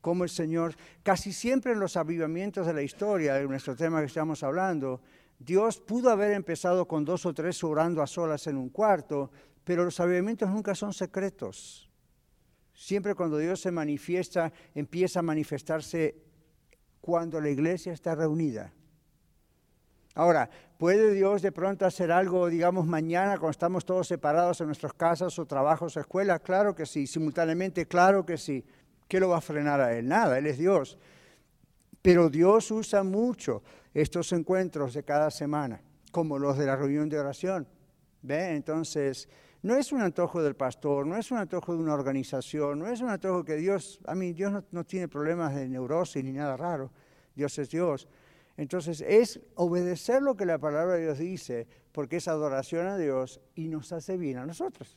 [0.00, 4.06] Como el Señor, casi siempre en los avivamientos de la historia, de nuestro tema que
[4.06, 5.00] estamos hablando,
[5.38, 9.30] Dios pudo haber empezado con dos o tres orando a solas en un cuarto,
[9.62, 11.87] pero los avivamientos nunca son secretos.
[12.78, 16.14] Siempre cuando Dios se manifiesta, empieza a manifestarse
[17.00, 18.72] cuando la iglesia está reunida.
[20.14, 24.92] Ahora, ¿puede Dios de pronto hacer algo, digamos, mañana cuando estamos todos separados en nuestras
[24.92, 26.38] casas o trabajos o escuelas?
[26.38, 28.64] Claro que sí, simultáneamente, claro que sí.
[29.08, 30.06] ¿Qué lo va a frenar a Él?
[30.06, 30.98] Nada, Él es Dios.
[32.00, 35.80] Pero Dios usa mucho estos encuentros de cada semana,
[36.12, 37.66] como los de la reunión de oración.
[38.22, 38.54] ¿Ve?
[38.54, 39.28] Entonces,
[39.62, 43.00] no es un antojo del pastor, no es un antojo de una organización, no es
[43.00, 46.92] un antojo que Dios, a mí Dios no, tiene problemas de neurosis ni nada raro,
[47.34, 48.08] Dios es Dios.
[48.56, 53.40] Entonces es obedecer lo que la palabra de Dios dice, porque es adoración a Dios
[53.54, 54.96] y nos hace bien a nosotros.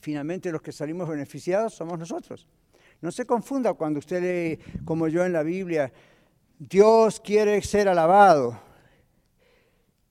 [0.00, 2.46] Finalmente los que salimos beneficiados somos nosotros.
[3.00, 5.92] No se confunda cuando usted lee, como yo en la Biblia,
[6.58, 8.67] Dios quiere ser alabado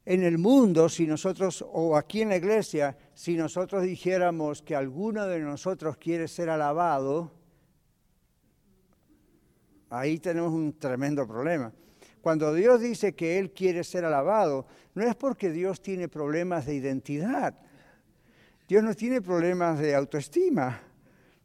[0.10, 5.28] en el mundo, si nosotros, o aquí en la iglesia, si nosotros dijéramos que alguno
[5.28, 7.30] de nosotros quiere ser alabado,
[9.90, 11.74] ahí tenemos un tremendo problema.
[12.22, 14.66] Cuando Dios dice que Él quiere ser alabado,
[14.96, 17.56] no es porque Dios tiene problemas de identidad.
[18.66, 20.84] Dios no tiene problemas de autoestima,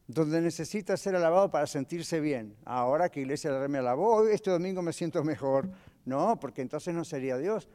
[0.07, 2.55] donde necesita ser alabado para sentirse bien.
[2.65, 5.69] Ahora que Iglesia me alabó, este domingo me siento mejor.
[6.05, 7.69] No, porque entonces no sería Dios.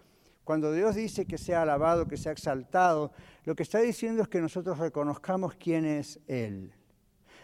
[0.47, 3.12] Cuando Dios dice que sea alabado, que sea exaltado,
[3.43, 6.71] lo que está diciendo es que nosotros reconozcamos quién es Él.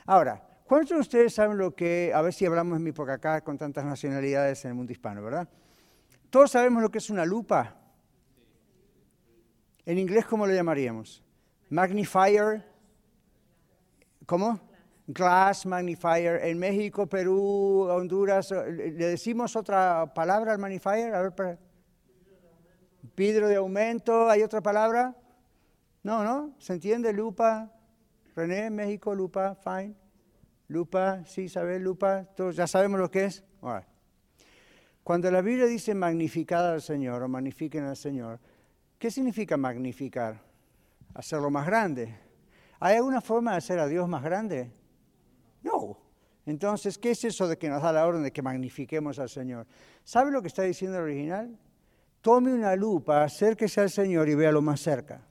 [0.06, 3.42] Ahora, ¿cuántos de ustedes saben lo que, a ver si hablamos en mi época acá
[3.42, 5.50] con tantas nacionalidades en el mundo hispano, ¿verdad?
[6.30, 7.76] Todos sabemos lo que es una lupa.
[9.86, 11.22] En inglés, ¿cómo lo llamaríamos?
[11.72, 12.63] Magnifier.
[14.26, 14.62] ¿Cómo?
[15.08, 16.46] Glass magnifier.
[16.46, 21.13] En México, Perú, Honduras, ¿le decimos otra palabra al magnifier?
[21.13, 21.73] A ver, para...
[23.16, 25.16] Vidrio de aumento, ¿hay otra palabra?
[26.04, 26.56] No, ¿no?
[26.58, 27.12] ¿Se entiende?
[27.13, 27.72] Lupa.
[28.36, 29.96] René, México, lupa, fine.
[30.68, 31.82] Lupa, sí, ¿sabes?
[31.82, 33.44] Lupa, todos ya sabemos lo que es.
[35.04, 38.39] Cuando la Biblia dice magnificar al Señor o magnifiquen al Señor,
[38.98, 40.42] ¿qué significa magnificar?
[41.13, 42.18] Hacerlo más grande.
[42.80, 44.72] ¿Hay alguna forma de hacer a Dios más grande?
[45.62, 45.98] No.
[46.46, 49.68] Entonces, ¿qué es eso de que nos da la orden de que magnifiquemos al Señor?
[50.04, 51.60] ¿Sabe lo que está diciendo el original?
[52.24, 55.22] Tome una lupa, acérquese al Señor y véalo más cerca.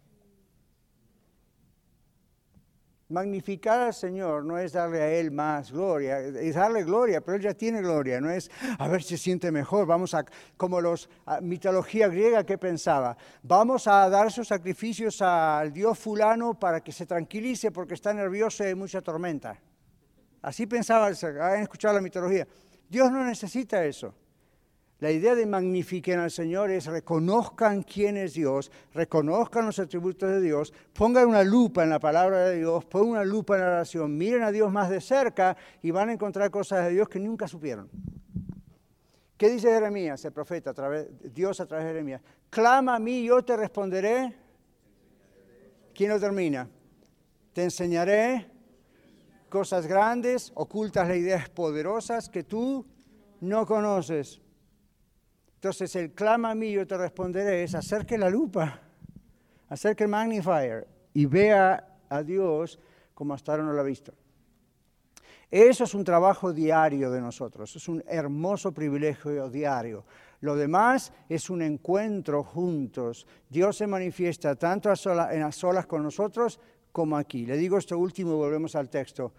[3.08, 7.42] Magnificar al Señor no es darle a Él más gloria, es darle gloria, pero Él
[7.42, 10.24] ya tiene gloria, no es a ver si siente mejor, vamos a,
[10.58, 11.08] como los
[11.40, 17.06] mitología griega que pensaba, vamos a dar sus sacrificios al Dios fulano para que se
[17.06, 19.58] tranquilice porque está nervioso y hay mucha tormenta.
[20.42, 22.46] Así pensaba, han escuchado la mitología.
[22.86, 24.14] Dios no necesita eso.
[25.02, 30.40] La idea de magnifiquen al Señor es reconozcan quién es Dios, reconozcan los atributos de
[30.40, 34.16] Dios, pongan una lupa en la palabra de Dios, pongan una lupa en la oración,
[34.16, 37.48] miren a Dios más de cerca y van a encontrar cosas de Dios que nunca
[37.48, 37.90] supieron.
[39.36, 42.22] ¿Qué dice Jeremías, el profeta, a través, Dios a través de Jeremías?
[42.48, 44.36] Clama a mí, yo te responderé.
[45.92, 46.68] ¿Quién lo termina?
[47.52, 48.46] Te enseñaré
[49.48, 52.86] cosas grandes, ocultas las ideas poderosas que tú
[53.40, 54.41] no conoces.
[55.62, 58.80] Entonces el clama a mí, yo te responderé, es acerque la lupa,
[59.68, 62.80] acerque el magnifier y vea a Dios
[63.14, 64.12] como hasta ahora no lo ha visto.
[65.48, 70.04] Eso es un trabajo diario de nosotros, es un hermoso privilegio diario.
[70.40, 73.24] Lo demás es un encuentro juntos.
[73.48, 74.92] Dios se manifiesta tanto
[75.30, 76.58] en las solas con nosotros
[76.90, 77.46] como aquí.
[77.46, 79.32] Le digo esto último y volvemos al texto.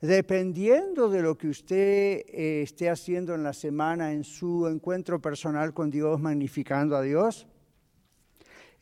[0.00, 5.72] Dependiendo de lo que usted eh, esté haciendo en la semana en su encuentro personal
[5.72, 7.46] con Dios, magnificando a Dios,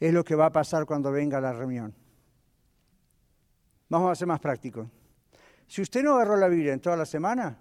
[0.00, 1.94] es lo que va a pasar cuando venga la reunión.
[3.88, 4.88] Vamos a ser más prácticos.
[5.68, 7.58] Si usted no agarró la Biblia en toda la semana,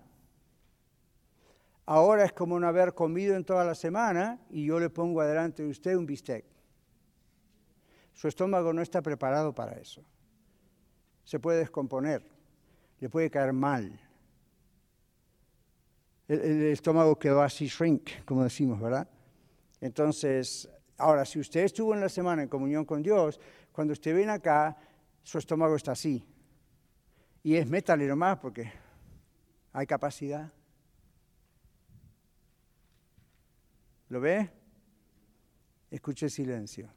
[1.85, 5.61] ahora es como no haber comido en toda la semana y yo le pongo adelante
[5.61, 6.43] de usted un bistec.
[8.13, 10.03] Su estómago no está preparado para eso.
[11.23, 12.32] Se puede descomponer
[13.03, 13.99] le puede caer mal.
[16.25, 19.09] El, estómago quedó así shrink, como decimos, ¿verdad?
[19.81, 23.41] Entonces, ahora, si usted estuvo en la semana en comunión con Dios,
[23.73, 24.77] cuando usted viene acá,
[25.21, 26.25] su estómago está así.
[27.43, 28.71] Y es métale nomás porque
[29.73, 30.49] hay capacidad.
[34.07, 34.49] ¿Lo ve?
[35.91, 36.89] Escuche silencio.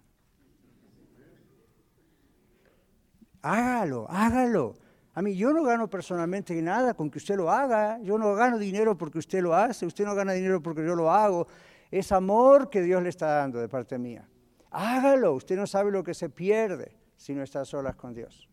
[3.43, 4.86] Hágalo, hágalo.
[5.17, 7.99] A mí yo no gano personalmente nada con que usted lo haga.
[8.03, 9.87] Yo no gano dinero porque usted lo hace.
[9.87, 11.49] Usted no gana dinero porque yo lo hago.
[11.91, 14.29] Es amor que Dios le está dando de parte mía.
[14.71, 15.33] Hágalo.
[15.33, 18.47] Usted no sabe lo que se pierde si no está solas con Dios.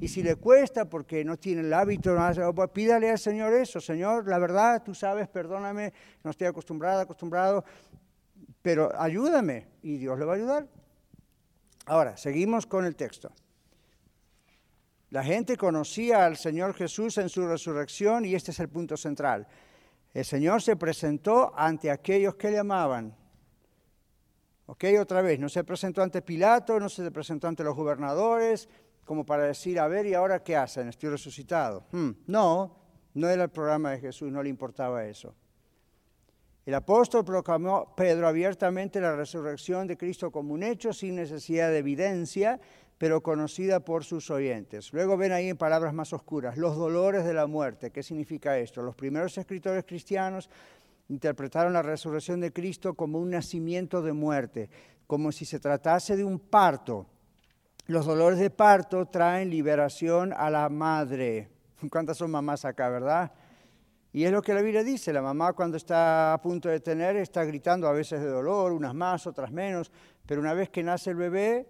[0.00, 2.16] Y si le cuesta porque no tiene el hábito,
[2.54, 3.78] pues pídale al Señor eso.
[3.78, 5.92] Señor, la verdad, tú sabes, perdóname,
[6.22, 7.64] no estoy acostumbrada, acostumbrado,
[8.62, 10.66] pero ayúdame y Dios le va a ayudar.
[11.86, 13.32] Ahora, seguimos con el texto.
[15.14, 19.46] La gente conocía al Señor Jesús en su resurrección y este es el punto central.
[20.12, 23.14] El Señor se presentó ante aquellos que le amaban.
[24.66, 24.86] ¿Ok?
[25.00, 28.68] Otra vez, no se presentó ante Pilato, no se presentó ante los gobernadores,
[29.04, 30.88] como para decir, a ver, ¿y ahora qué hacen?
[30.88, 31.86] Estoy resucitado.
[31.92, 32.76] Hmm, no,
[33.14, 35.32] no era el programa de Jesús, no le importaba eso.
[36.66, 41.78] El apóstol proclamó Pedro abiertamente la resurrección de Cristo como un hecho sin necesidad de
[41.78, 42.58] evidencia
[42.98, 44.92] pero conocida por sus oyentes.
[44.92, 47.90] Luego ven ahí en palabras más oscuras, los dolores de la muerte.
[47.90, 48.82] ¿Qué significa esto?
[48.82, 50.48] Los primeros escritores cristianos
[51.08, 54.70] interpretaron la resurrección de Cristo como un nacimiento de muerte,
[55.06, 57.06] como si se tratase de un parto.
[57.86, 61.50] Los dolores de parto traen liberación a la madre.
[61.90, 63.32] ¿Cuántas son mamás acá, verdad?
[64.12, 67.16] Y es lo que la Biblia dice, la mamá cuando está a punto de tener
[67.16, 69.90] está gritando a veces de dolor, unas más, otras menos,
[70.24, 71.66] pero una vez que nace el bebé,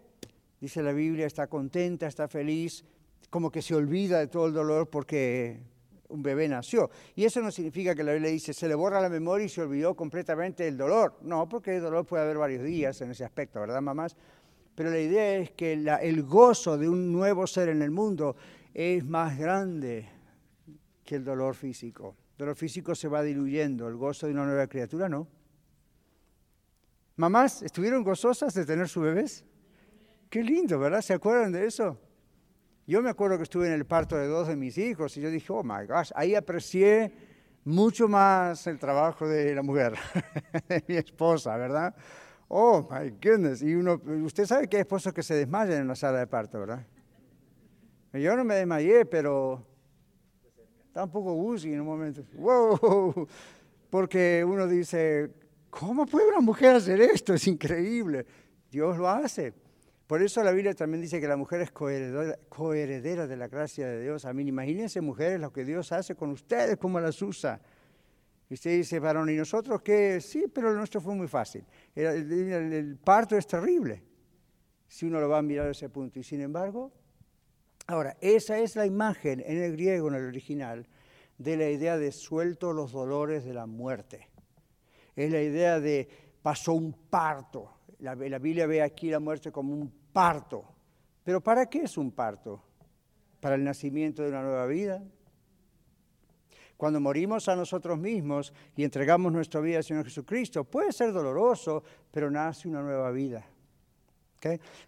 [0.60, 2.84] dice la Biblia, está contenta, está feliz,
[3.30, 5.60] como que se olvida de todo el dolor porque
[6.08, 6.90] un bebé nació.
[7.14, 9.62] Y eso no significa que la Biblia dice, se le borra la memoria y se
[9.62, 11.18] olvidó completamente del dolor.
[11.22, 14.16] No, porque el dolor puede haber varios días en ese aspecto, ¿verdad, mamás?
[14.74, 18.36] Pero la idea es que el gozo de un nuevo ser en el mundo
[18.72, 20.08] es más grande
[21.04, 22.16] que el dolor físico.
[22.32, 25.28] El dolor físico se va diluyendo, el gozo de una nueva criatura no.
[27.16, 29.44] Mamás, ¿estuvieron gozosas de tener sus bebés?
[30.35, 31.01] Qué lindo, ¿verdad?
[31.01, 31.97] ¿Se acuerdan de eso?
[32.88, 35.31] Yo me acuerdo que estuve en el parto de dos de mis hijos y yo
[35.31, 37.12] dije, oh my gosh, ahí aprecié
[37.62, 39.92] mucho más el trabajo de la mujer,
[40.68, 41.94] de mi esposa, ¿verdad?
[42.49, 43.62] Oh my goodness.
[43.62, 46.59] Y uno, usted sabe que hay esposos que se desmayan en la sala de parto,
[46.59, 46.85] ¿verdad?
[48.12, 49.64] Yo no me desmayé, pero
[50.88, 52.25] está un poco woozy en un momento.
[52.33, 53.29] ¡Wow!
[53.88, 55.31] Porque uno dice,
[55.70, 57.35] ¿cómo puede una mujer hacer esto?
[57.35, 58.27] Es increíble.
[58.68, 59.62] Dios lo hace.
[60.06, 64.02] Por eso la Biblia también dice que la mujer es coheredera, de la gracia de
[64.02, 64.26] Dios.
[64.26, 67.60] A mí, imagínense mujeres lo que Dios hace con ustedes, cómo las usa.
[68.50, 70.20] Y usted dice, varón, ¿y nosotros qué?
[70.20, 71.64] Sí, pero lo nuestro fue muy fácil.
[71.94, 72.30] El,
[72.72, 74.02] el, parto es terrible,
[74.86, 76.18] si uno lo va a mirar a ese punto.
[76.18, 76.92] Y sin embargo,
[77.86, 80.86] ahora, esa es la imagen en el griego, en el original,
[81.38, 84.28] de la idea de suelto los dolores de la muerte.
[85.16, 86.08] Es la idea de
[86.42, 87.73] pasó un parto,
[88.04, 90.64] la, Biblia ve aquí la muerte como un parto.
[91.22, 92.62] Pero ¿para qué es un parto?
[93.40, 95.02] Para el nacimiento de una nueva vida.
[96.76, 101.82] Cuando morimos a nosotros mismos y entregamos nuestra vida al Señor Jesucristo, puede ser doloroso,
[102.10, 103.46] pero nace una nueva vida.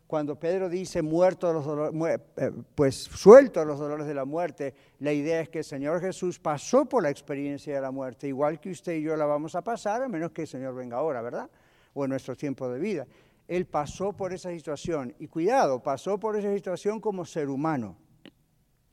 [0.07, 5.13] Cuando Pedro dice muerto los dolores, eh, pues suelto los dolores de la muerte, la
[5.13, 8.71] idea es que el Señor Jesús pasó por la experiencia de la muerte, igual que
[8.71, 11.49] usted y yo la vamos a pasar, a menos que el Señor venga ahora, ¿verdad?
[11.97, 13.07] O en nuestro tiempo de vida.
[13.49, 17.97] Él pasó por esa situación y cuidado, pasó por esa situación como ser humano.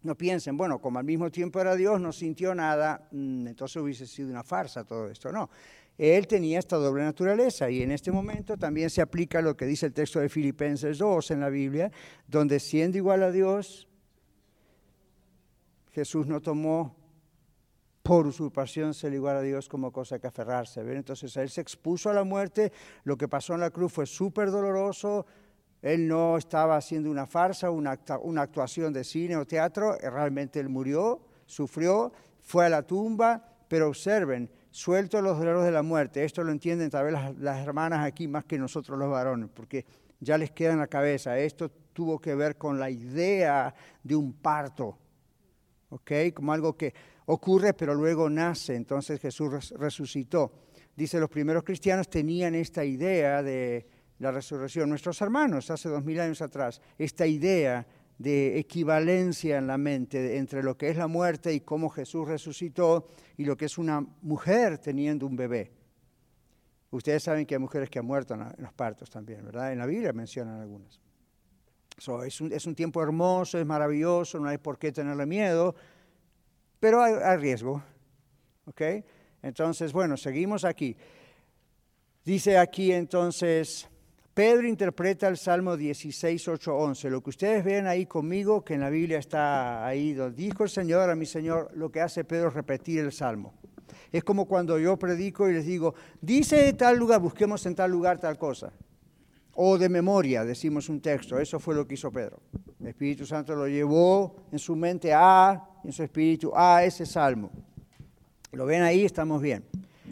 [0.03, 4.07] No piensen, bueno, como al mismo tiempo era Dios, no sintió nada, mm, entonces hubiese
[4.07, 5.31] sido una farsa todo esto.
[5.33, 5.49] No,
[5.97, 9.87] él tenía esta doble naturaleza y en este momento también se aplica lo que dice
[9.87, 11.91] el texto de Filipenses 2 en la Biblia,
[12.25, 13.89] donde siendo igual a Dios,
[15.91, 17.02] Jesús no tomó
[18.03, 20.81] por usurpación ser igual a Dios como cosa que aferrarse.
[20.81, 22.73] Entonces Él se expuso a la muerte,
[23.05, 25.25] lo que pasó en la cruz fue súper doloroso,
[25.81, 27.91] Él no estaba haciendo una farsa, una,
[28.41, 32.11] actuación de cine o teatro, realmente Él murió, sufrió,
[32.41, 36.89] fue a la tumba, pero observen, suelto los dolores de la muerte, esto lo entienden
[36.89, 39.85] tal vez las, las hermanas aquí más que nosotros los varones, porque
[40.19, 44.33] ya les queda en la cabeza, esto tuvo que ver con la idea de un
[44.33, 44.97] parto,
[45.89, 46.11] ¿ok?
[46.33, 46.93] Como algo que
[47.25, 50.51] ocurre pero luego nace, entonces Jesús resucitó.
[50.95, 53.87] Dice, los primeros cristianos tenían esta idea de
[54.19, 54.89] la resurrección.
[54.89, 57.85] Nuestros hermanos, hace dos mil años atrás, esta idea
[58.17, 63.07] de equivalencia en la mente entre lo que es la muerte y cómo Jesús resucitó
[63.37, 65.71] y lo que es una mujer teniendo un bebé.
[66.91, 69.71] Ustedes saben que hay mujeres que han muerto en los partos también, ¿verdad?
[69.71, 71.01] En la Biblia mencionan algunas.
[71.97, 75.73] es, un, es, un, tiempo hermoso, es maravilloso, no hay por qué tenerle miedo,
[76.83, 77.81] pero hay, riesgo.
[78.65, 78.81] ¿Ok?
[79.41, 80.97] Entonces, bueno, seguimos aquí.
[82.25, 83.87] Dice aquí entonces,
[84.33, 87.09] Pedro interpreta el Salmo 16, 8, 11.
[87.09, 91.09] Lo que ustedes ven ahí conmigo, que en la Biblia está ahí, dijo el Señor
[91.09, 93.53] a mi Señor, lo que hace Pedro es repetir el Salmo.
[94.11, 98.19] Es como cuando yo predico y les digo, dice tal lugar, busquemos en tal lugar
[98.19, 98.73] tal cosa.
[99.53, 102.41] O de memoria decimos un texto, eso fue lo que hizo Pedro.
[102.81, 107.51] El Espíritu Santo lo llevó en su mente a, en su espíritu a ese salmo.
[108.51, 109.63] Lo ven ahí, estamos bien.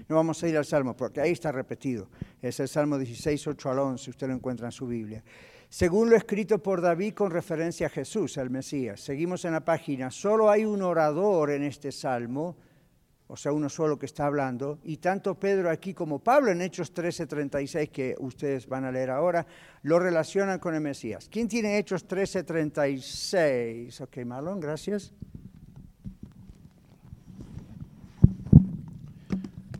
[0.08, 2.10] No vamos a ir al salmo porque ahí está repetido.
[2.42, 5.24] Es el Salmo 16, 8 al 11, usted lo encuentra en su Biblia.
[5.70, 9.00] Según lo escrito por David con referencia a Jesús, el Mesías.
[9.00, 10.12] Seguimos en la página.
[10.12, 12.58] Solo hay un orador en este salmo
[13.34, 16.94] o sea, uno solo que está hablando, y tanto Pedro aquí como Pablo en Hechos
[16.94, 19.48] 13:36, que ustedes van a leer ahora,
[19.84, 21.30] lo relacionan con el Mesías.
[21.32, 24.02] ¿Quién tiene Hechos 13:36?
[24.02, 25.14] Ok, Marlon, gracias.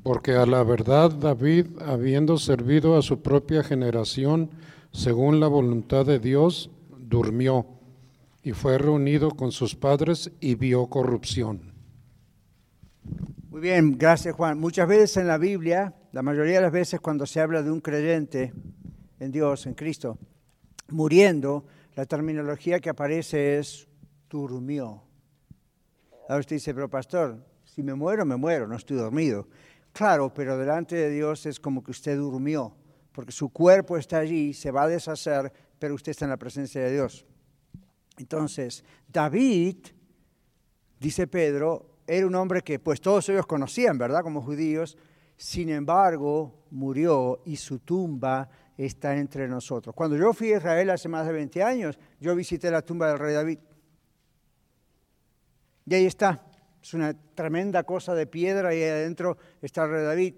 [0.04, 4.50] Porque a la verdad David, habiendo servido a su propia generación
[4.92, 7.66] según la voluntad de Dios, durmió
[8.44, 11.74] y fue reunido con sus padres y vio corrupción.
[13.50, 14.60] Muy bien, gracias Juan.
[14.60, 17.82] Muchas veces en la Biblia, la mayoría de las veces cuando se habla de un
[17.82, 18.54] creyente
[19.20, 20.18] en Dios, en Cristo,
[20.90, 23.88] muriendo, la terminología que aparece es
[24.30, 25.04] durmió.
[26.28, 29.48] Ahora usted dice, pero pastor, si me muero, me muero, no estoy dormido.
[29.94, 32.76] Claro, pero delante de Dios es como que usted durmió,
[33.12, 36.82] porque su cuerpo está allí, se va a deshacer, pero usted está en la presencia
[36.82, 37.26] de Dios.
[38.18, 39.78] Entonces, David,
[41.00, 44.22] dice Pedro, era un hombre que pues todos ellos conocían, ¿verdad?
[44.22, 44.98] Como judíos.
[45.38, 49.96] Sin embargo, murió y su tumba está entre nosotros.
[49.96, 53.20] Cuando yo fui a Israel hace más de 20 años, yo visité la tumba del
[53.20, 53.60] rey David.
[55.86, 56.51] Y ahí está.
[56.82, 60.36] Es una tremenda cosa de piedra y ahí adentro está el rey David.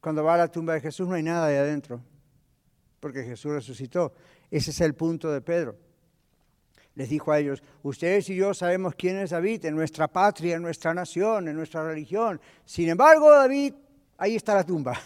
[0.00, 2.00] Cuando va a la tumba de Jesús no hay nada ahí adentro,
[3.00, 4.14] porque Jesús resucitó.
[4.50, 5.76] Ese es el punto de Pedro
[6.96, 10.62] les dijo a ellos, ustedes y yo sabemos quién es David en nuestra patria, en
[10.62, 12.40] nuestra nación, en nuestra religión.
[12.64, 13.74] Sin embargo, David,
[14.16, 14.98] ahí está la tumba.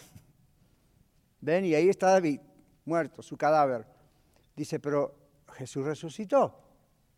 [1.40, 2.40] Ven, y ahí está David,
[2.84, 3.84] muerto, su cadáver.
[4.54, 5.16] Dice, pero
[5.54, 6.69] Jesús resucitó.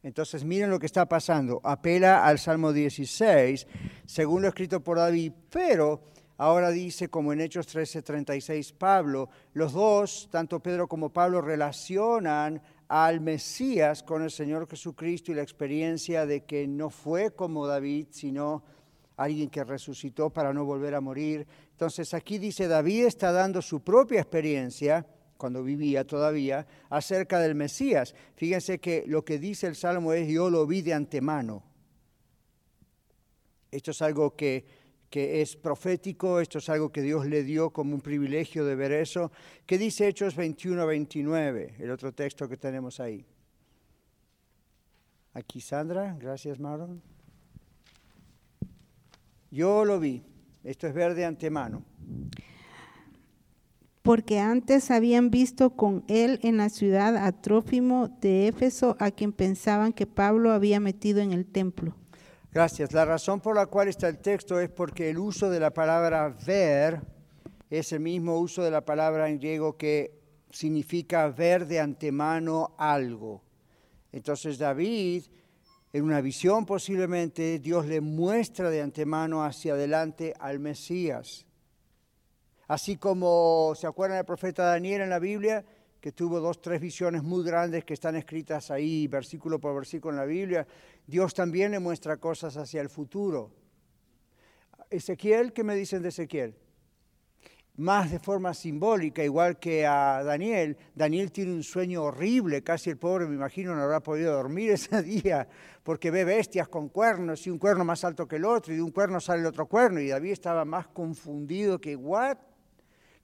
[0.02, 1.60] Entonces miren lo que está pasando.
[1.62, 3.66] Apela al Salmo 16,
[4.04, 6.02] según lo escrito por David, pero
[6.38, 13.20] ahora dice, como en Hechos 13:36, Pablo, los dos, tanto Pedro como Pablo, relacionan al
[13.20, 18.64] Mesías con el Señor Jesucristo y la experiencia de que no fue como David, sino
[19.16, 21.46] alguien que resucitó para no volver a morir.
[21.70, 25.06] Entonces aquí dice, David está dando su propia experiencia,
[25.42, 28.14] cuando vivía todavía, acerca del Mesías.
[28.36, 31.64] Fíjense que lo que dice el Salmo es, yo lo vi de antemano.
[33.72, 34.64] Esto es algo que
[35.10, 38.92] que es profético, esto es algo que Dios le dio como un privilegio de ver
[38.92, 39.30] eso.
[39.66, 41.74] ¿Qué dice Hechos 21 29?
[41.80, 43.26] El otro texto que tenemos ahí.
[45.34, 47.02] Aquí Sandra, gracias Maron.
[49.50, 50.22] Yo lo vi,
[50.64, 51.84] esto es ver de antemano.
[54.02, 59.32] Porque antes habían visto con él en la ciudad a Trófimo de Éfeso, a quien
[59.32, 61.94] pensaban que Pablo había metido en el templo.
[62.50, 62.92] Gracias.
[62.92, 66.36] La razón por la cual está el texto es porque el uso de la palabra
[66.44, 67.00] ver
[67.70, 73.42] es el mismo uso de la palabra en griego que significa ver de antemano algo.
[74.12, 75.24] Entonces David,
[75.94, 81.46] en una visión posiblemente, Dios le muestra de antemano hacia adelante al Mesías.
[82.72, 85.62] Así como, ¿se acuerdan del profeta Daniel en la Biblia?
[86.00, 90.20] que tuvo dos, tres visiones muy grandes que están escritas ahí, versículo por versículo en
[90.20, 90.66] la Biblia,
[91.06, 93.52] Dios también le muestra cosas hacia el futuro.
[94.88, 96.56] Ezequiel, ¿qué me dicen de Ezequiel?
[97.76, 100.76] más de forma simbólica, igual que a Daniel.
[100.94, 105.02] Daniel tiene un sueño horrible, casi el pobre, me imagino, no habrá podido dormir ese
[105.02, 105.46] día,
[105.82, 108.82] porque ve bestias con cuernos y un cuerno más alto que el otro, y de
[108.82, 112.38] un cuerno sale el otro cuerno, y David estaba más confundido que, ¿what?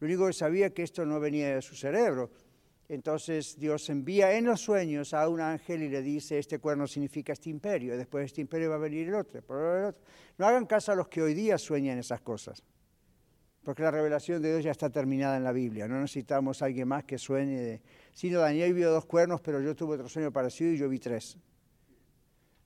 [0.00, 2.30] Lo único que sabía que esto no venía de su cerebro.
[2.88, 7.32] Entonces Dios envía en los sueños a un ángel y le dice, este cuerno significa
[7.32, 9.42] este imperio, después de este imperio va a venir el otro.
[10.38, 12.62] No hagan caso a los que hoy día sueñan esas cosas
[13.68, 15.86] porque la revelación de Dios ya está terminada en la Biblia.
[15.86, 17.82] No necesitamos a alguien más que sueñe de...
[18.30, 21.36] no, Daniel vio dos cuernos, pero yo tuve otro sueño parecido y yo vi tres.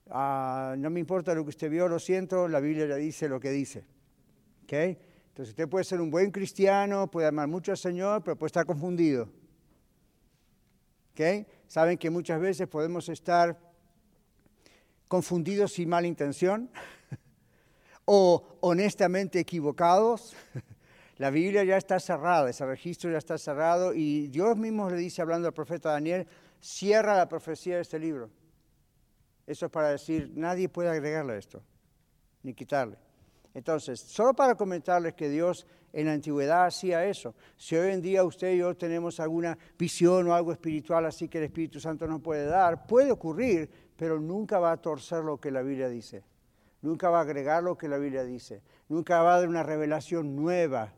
[0.09, 3.41] Ah, no me importa lo que usted vio, lo siento, la Biblia ya dice lo
[3.41, 3.85] que dice.
[4.63, 4.97] ¿Okay?
[5.33, 8.67] Entonces usted puede ser un buen cristiano, puede amar mucho al Señor, pero puede estar
[8.67, 9.31] confundido.
[11.13, 11.47] ¿Okay?
[11.67, 13.59] Saben que muchas veces podemos estar
[15.09, 16.71] confundidos sin mala intención
[18.05, 20.37] o honestamente equivocados.
[21.17, 25.23] La Biblia ya está cerrada, ese registro ya está cerrado y Dios mismo le dice,
[25.23, 26.27] hablando al profeta Daniel,
[26.61, 28.29] cierra la profecía de este libro.
[29.47, 31.63] Eso es para decir, nadie puede agregarle esto,
[32.43, 32.99] ni quitarle.
[33.55, 37.35] Entonces, solo para comentarles que Dios en la antigüedad hacía eso.
[37.57, 41.39] Si hoy en día usted y yo tenemos alguna visión o algo espiritual así que
[41.39, 45.51] el Espíritu Santo nos puede dar, puede ocurrir, pero nunca va a torcer lo que
[45.51, 46.25] la Biblia dice.
[46.81, 48.63] Nunca va a agregar lo que la Biblia dice.
[48.89, 50.93] Nunca va a dar una revelación nueva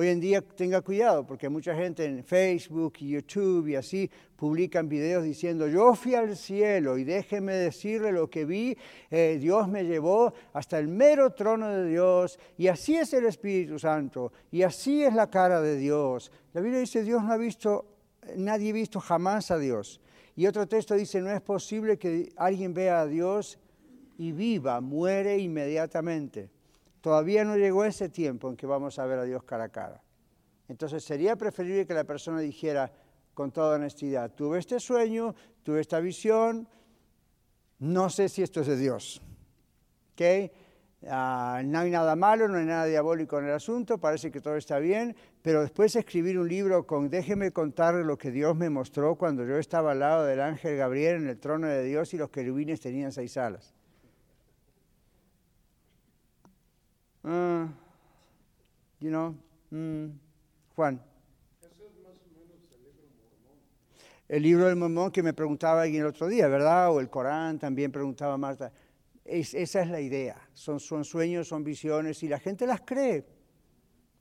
[0.00, 4.88] Hoy en día tenga cuidado porque mucha gente en Facebook y YouTube y así publican
[4.88, 8.78] videos diciendo yo fui al cielo y déjeme decirle lo que vi,
[9.10, 13.76] eh, Dios me llevó hasta el mero trono de Dios y así es el Espíritu
[13.80, 16.30] Santo y así es la cara de Dios.
[16.52, 17.84] La Biblia dice Dios no ha visto,
[18.36, 20.00] nadie ha visto jamás a Dios.
[20.36, 23.58] Y otro texto dice no es posible que alguien vea a Dios
[24.16, 26.50] y viva, muere inmediatamente.
[27.08, 30.02] Todavía no llegó ese tiempo en que vamos a ver a Dios cara a cara.
[30.68, 32.92] Entonces sería preferible que la persona dijera
[33.32, 36.68] con toda honestidad, tuve este sueño, tuve esta visión,
[37.78, 39.22] no sé si esto es de Dios.
[40.12, 40.52] ¿Okay?
[41.08, 44.56] Ah, no hay nada malo, no hay nada diabólico en el asunto, parece que todo
[44.56, 49.16] está bien, pero después escribir un libro con déjeme contar lo que Dios me mostró
[49.16, 52.28] cuando yo estaba al lado del ángel Gabriel en el trono de Dios y los
[52.28, 53.77] querubines tenían seis alas.
[57.28, 57.68] Uh,
[59.00, 59.34] you
[59.70, 60.18] mm,
[60.74, 60.98] Juan.
[64.26, 66.90] El libro del Mormón que me preguntaba alguien el otro día, ¿verdad?
[66.90, 68.72] O el Corán también preguntaba Marta.
[69.26, 70.40] esa es la idea.
[70.54, 73.26] Son, son sueños, son visiones y la gente las cree.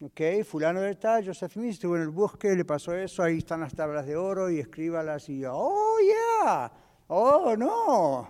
[0.01, 0.43] ¿Ok?
[0.43, 3.73] Fulano de tal, Joseph Smith estuvo en el bosque, le pasó eso, ahí están las
[3.73, 6.71] tablas de oro y escríbalas y, oh, yeah,
[7.07, 8.27] oh, no.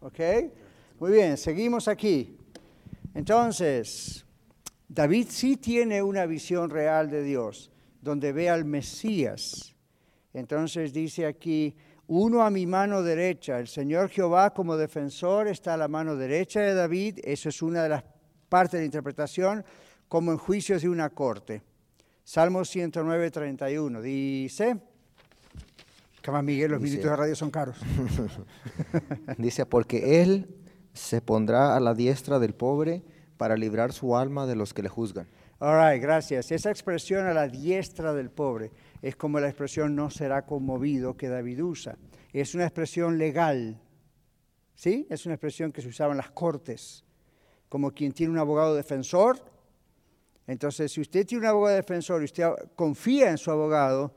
[0.00, 0.20] ¿Ok?
[0.98, 2.39] Muy bien, seguimos aquí.
[3.14, 4.24] Entonces,
[4.88, 9.74] David sí tiene una visión real de Dios, donde ve al Mesías.
[10.32, 15.76] Entonces dice aquí, uno a mi mano derecha, el Señor Jehová como defensor está a
[15.76, 18.04] la mano derecha de David, eso es una de las
[18.48, 19.64] partes de la interpretación,
[20.08, 21.62] como en juicios de una corte.
[22.24, 24.76] Salmo 109, 31, dice,
[26.20, 27.78] Cama Miguel, los minutos de radio son caros.
[29.38, 30.59] dice, porque Él
[31.00, 33.02] se pondrá a la diestra del pobre
[33.38, 35.26] para librar su alma de los que le juzgan.
[35.58, 36.52] All right, gracias.
[36.52, 38.70] Esa expresión a la diestra del pobre
[39.00, 41.96] es como la expresión no será conmovido que David usa.
[42.32, 43.80] Es una expresión legal,
[44.74, 45.06] ¿sí?
[45.10, 47.04] Es una expresión que se usaba en las cortes,
[47.68, 49.38] como quien tiene un abogado defensor.
[50.46, 52.46] Entonces, si usted tiene un abogado defensor y usted
[52.76, 54.14] confía en su abogado,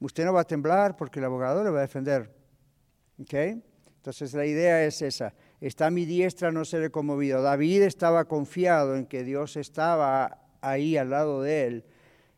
[0.00, 2.34] usted no va a temblar porque el abogado le va a defender.
[3.20, 3.34] ¿Ok?
[3.34, 7.42] Entonces, la idea es esa está a mi diestra, no seré conmovido.
[7.42, 11.84] David estaba confiado en que Dios estaba ahí al lado de él.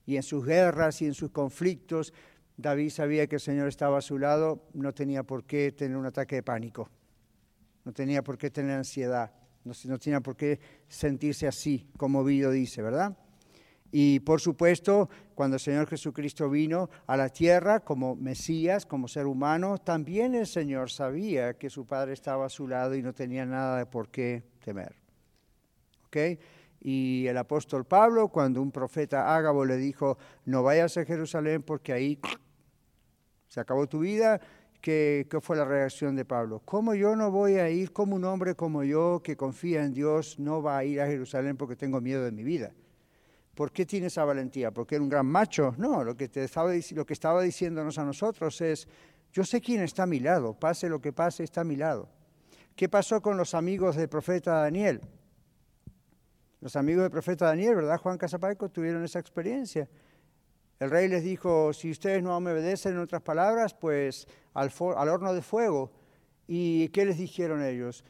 [0.06, 2.12] Y en sus guerras y en sus conflictos,
[2.56, 6.06] David sabía que el Señor estaba a su lado, no tenía por qué tener un
[6.06, 6.90] ataque de pánico,
[7.84, 9.32] no tenía por qué tener ansiedad,
[9.64, 10.58] no, no tenía por qué
[10.88, 13.16] sentirse así, conmovido, dice, ¿verdad?
[13.92, 19.26] Y por supuesto, cuando el Señor Jesucristo vino a la tierra como Mesías, como ser
[19.26, 23.44] humano, también el Señor sabía que su Padre estaba a su lado y no tenía
[23.44, 24.94] nada de por qué temer.
[26.06, 26.38] ¿Okay?
[26.80, 31.92] Y el apóstol Pablo, cuando un profeta ágabo le dijo, no vayas a Jerusalén porque
[31.92, 32.18] ahí
[33.48, 34.40] se acabó tu vida,
[34.80, 36.62] ¿qué, ¿qué fue la reacción de Pablo?
[36.64, 40.38] ¿Cómo yo no voy a ir, como un hombre como yo que confía en Dios,
[40.38, 42.72] no va a ir a Jerusalén porque tengo miedo de mi vida?
[43.60, 44.70] ¿Por qué tiene esa valentía?
[44.70, 45.74] ¿Porque era un gran macho?
[45.76, 48.88] No, lo que, estaba, lo que diciéndonos a nosotros es,
[49.34, 52.08] yo sé quién está a mi lado, pase lo que pase, está a mi lado.
[52.74, 55.02] ¿Qué pasó con los amigos del profeta Daniel?
[56.62, 57.98] Los amigos del profeta Daniel, ¿verdad?
[57.98, 59.86] Juan Casapaico tuvieron esa experiencia.
[60.78, 65.08] El rey les dijo, si ustedes no me obedecen, en otras palabras, pues al, al
[65.10, 65.92] horno de fuego.
[66.46, 68.04] ¿Y qué les dijeron ellos?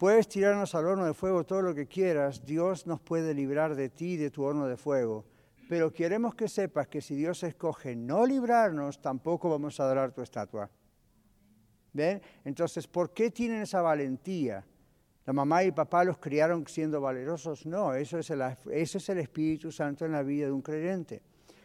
[0.00, 3.90] Puedes tirarnos al horno de fuego todo lo que quieras, Dios nos puede librar de
[3.90, 5.26] ti y de tu horno de fuego.
[5.68, 10.22] Pero queremos que sepas que si Dios escoge no librarnos, tampoco vamos a adorar tu
[10.22, 10.70] estatua.
[11.92, 12.22] ¿Ven?
[12.46, 14.64] Entonces, ¿por qué tienen esa valentía?
[15.26, 17.66] ¿La mamá y papá los criaron siendo valerosos?
[17.66, 18.40] No, eso es, el,
[18.70, 21.20] es el Espíritu Santo en la vida de un creyente.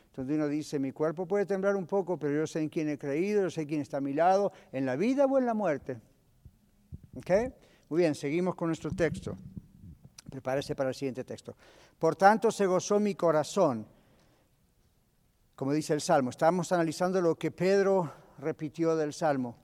[0.08, 2.98] Entonces uno dice, mi cuerpo puede temblar un poco, pero yo sé en quién he
[2.98, 6.02] creído, yo sé quién está a mi lado, en la vida o en la muerte.
[7.16, 7.32] ¿Ok?
[7.90, 9.38] Muy bien, seguimos con nuestro texto.
[10.30, 11.56] Prepárese para el siguiente texto.
[12.00, 13.86] Por tanto, se gozó mi corazón,
[15.56, 16.32] como dice el Salmo.
[16.32, 19.56] Estamos analizando lo que Pedro repitió del Salmo.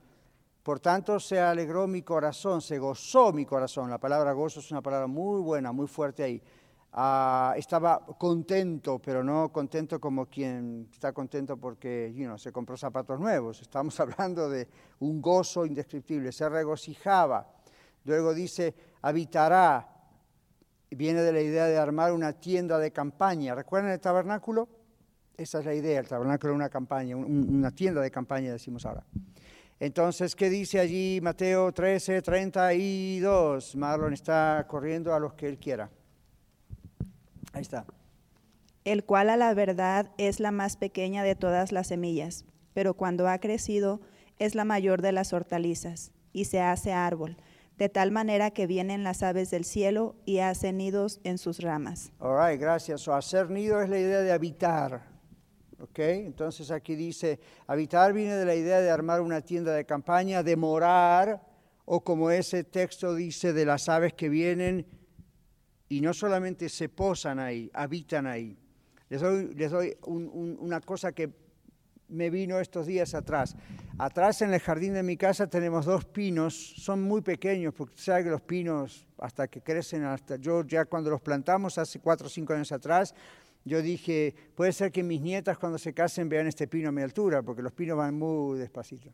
[0.61, 3.89] Por tanto, se alegró mi corazón, se gozó mi corazón.
[3.89, 6.41] La palabra gozo es una palabra muy buena, muy fuerte ahí.
[6.93, 13.61] Ah, estaba contento, pero no contento como quien está contento porque se compró zapatos nuevos.
[13.61, 14.67] Estamos hablando de
[14.99, 16.31] un gozo indescriptible.
[16.31, 17.60] Se regocijaba.
[18.05, 19.87] Luego dice, habitará.
[20.89, 23.55] Viene de la idea de armar una tienda de campaña.
[23.55, 24.67] ¿Recuerdan el tabernáculo?
[25.37, 29.03] Esa es la idea, el tabernáculo es una campaña, una tienda de campaña, decimos ahora.
[29.79, 33.75] Entonces, ¿qué dice allí Mateo 13, 32?
[33.75, 35.89] Marlon está corriendo a los que él quiera.
[37.53, 37.85] Ahí está.
[38.83, 43.27] El cual a la verdad es la más pequeña de todas las semillas, pero cuando
[43.27, 44.01] ha crecido
[44.37, 47.37] es la mayor de las hortalizas y se hace árbol
[47.81, 52.11] de tal manera que vienen las aves del cielo y hacen nidos en sus ramas.
[52.19, 53.07] All right, gracias.
[53.07, 55.09] O hacer nido es la idea de habitar.
[55.79, 55.97] ¿ok?
[55.97, 60.55] Entonces aquí dice, habitar viene de la idea de armar una tienda de campaña, de
[60.55, 61.41] morar,
[61.85, 64.85] o como ese texto dice, de las aves que vienen
[65.89, 68.59] y no solamente se posan ahí, habitan ahí.
[69.09, 71.33] Les doy, les doy una cosa que
[72.11, 73.55] me vino estos días atrás.
[73.97, 78.25] Atrás en el jardín de mi casa tenemos dos pinos, son muy pequeños, porque sabe
[78.25, 82.29] que los pinos hasta que crecen, hasta yo ya cuando los plantamos hace cuatro o
[82.29, 83.15] cinco años atrás,
[83.63, 87.01] yo dije, puede ser que mis nietas cuando se casen vean este pino a mi
[87.01, 89.13] altura, porque los pinos van muy despacito.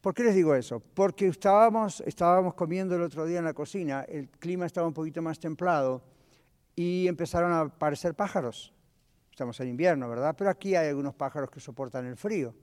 [0.00, 0.80] ¿Por qué les digo eso?
[0.80, 5.20] Porque estábamos, estábamos comiendo el otro día en la cocina, el clima estaba un poquito
[5.20, 6.02] más templado
[6.74, 8.72] y empezaron a aparecer pájaros
[9.40, 10.34] estamos en invierno, ¿verdad?
[10.36, 12.54] Pero aquí hay algunos pájaros que soportan el frío.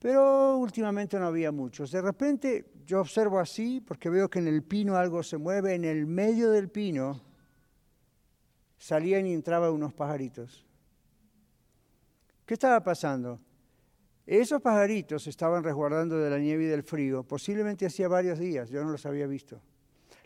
[0.00, 1.92] Pero últimamente no había muchos.
[1.92, 5.84] De repente yo observo así, porque veo que en el pino algo se mueve, en
[5.84, 7.20] el medio del pino
[8.78, 10.66] salían y entraban unos pajaritos.
[12.44, 13.38] ¿Qué estaba pasando?
[14.26, 18.82] Esos pajaritos estaban resguardando de la nieve y del frío, posiblemente hacía varios días, yo
[18.82, 19.60] no los había visto.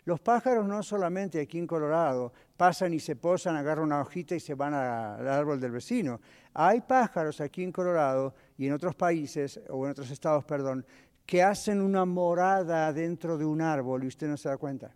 [0.07, 4.39] Los pájaros no solamente aquí en Colorado pasan y se posan, agarran una hojita y
[4.39, 6.21] se van al árbol del vecino.
[6.53, 10.85] Hay pájaros aquí en Colorado y en otros países, o en otros estados, perdón,
[11.25, 14.95] que hacen una morada dentro de un árbol y usted no se da cuenta.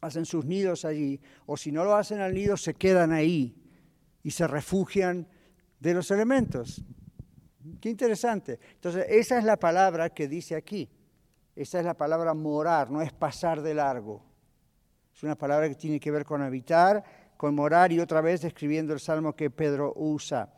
[0.00, 3.62] Hacen sus nidos allí, o si no lo hacen al nido, se quedan ahí
[4.22, 5.28] y se refugian
[5.80, 6.82] de los elementos.
[7.78, 8.58] Qué interesante.
[8.72, 10.88] Entonces, esa es la palabra que dice aquí.
[11.58, 14.22] Esa es la palabra morar, no es pasar de largo.
[15.12, 17.02] Es una palabra que tiene que ver con habitar,
[17.36, 20.52] con morar y otra vez describiendo el salmo que Pedro usa.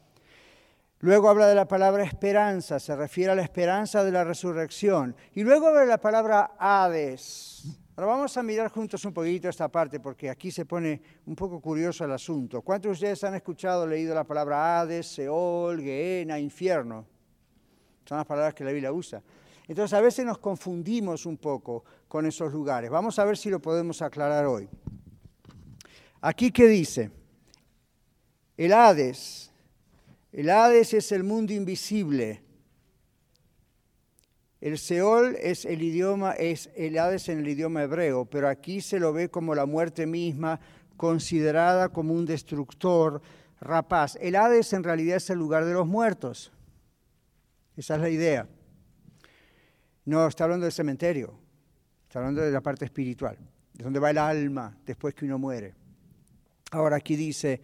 [0.98, 5.16] Luego habla de la palabra esperanza, se refiere a la esperanza de la resurrección.
[5.32, 7.64] Y luego habla de la palabra Hades.
[7.96, 11.62] Ahora vamos a mirar juntos un poquito esta parte porque aquí se pone un poco
[11.62, 12.60] curioso el asunto.
[12.60, 17.06] ¿Cuántos de ustedes han escuchado, leído la palabra Hades, Seol, Gehenna, infierno?
[18.04, 19.22] Son las palabras que la Biblia usa.
[19.70, 22.90] Entonces a veces nos confundimos un poco con esos lugares.
[22.90, 24.68] Vamos a ver si lo podemos aclarar hoy.
[26.20, 27.12] Aquí qué dice,
[28.56, 29.52] el Hades,
[30.32, 32.42] el Hades es el mundo invisible.
[34.60, 38.98] El Seol es el idioma, es el Hades en el idioma hebreo, pero aquí se
[38.98, 40.58] lo ve como la muerte misma,
[40.96, 43.22] considerada como un destructor
[43.60, 44.18] rapaz.
[44.20, 46.50] El Hades en realidad es el lugar de los muertos.
[47.76, 48.48] Esa es la idea.
[50.04, 51.38] No está hablando del cementerio,
[52.04, 53.38] está hablando de la parte espiritual,
[53.74, 55.74] de donde va el alma después que uno muere.
[56.72, 57.60] Ahora aquí dice,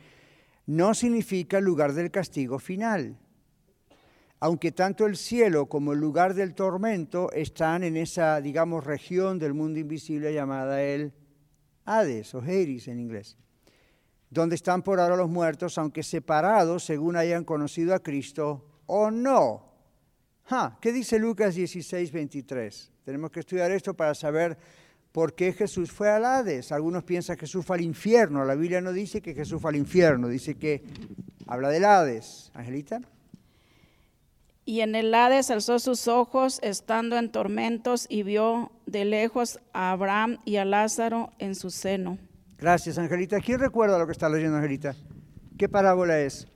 [0.67, 3.19] no significa lugar del castigo final.
[4.39, 9.55] Aunque tanto el cielo como el lugar del tormento están en esa, digamos, región del
[9.55, 11.15] mundo invisible llamada el
[11.87, 13.39] Hades o Hades en inglés.
[14.29, 19.66] donde están por ahora los muertos, aunque separados según hayan conocido a Cristo o no.
[20.81, 22.93] ¿Qué dice Lucas 16, 23?
[23.05, 24.57] Tenemos que estudiar esto para saber
[25.11, 26.71] por qué Jesús fue al Hades.
[26.71, 28.45] Algunos piensan que Jesús fue al infierno.
[28.45, 30.85] La Biblia no dice que Jesús fue al infierno, dice que
[31.49, 32.53] habla del Hades.
[32.55, 33.01] Angelita.
[34.65, 39.91] Y en el Hades alzó sus ojos, estando en tormentos, y vio de lejos a
[39.91, 42.19] Abraham y a Lázaro en su seno.
[42.59, 43.41] Gracias, Angelita.
[43.41, 44.95] ¿Quién recuerda lo que está leyendo, Angelita?
[45.59, 46.47] ¿Qué parábola es?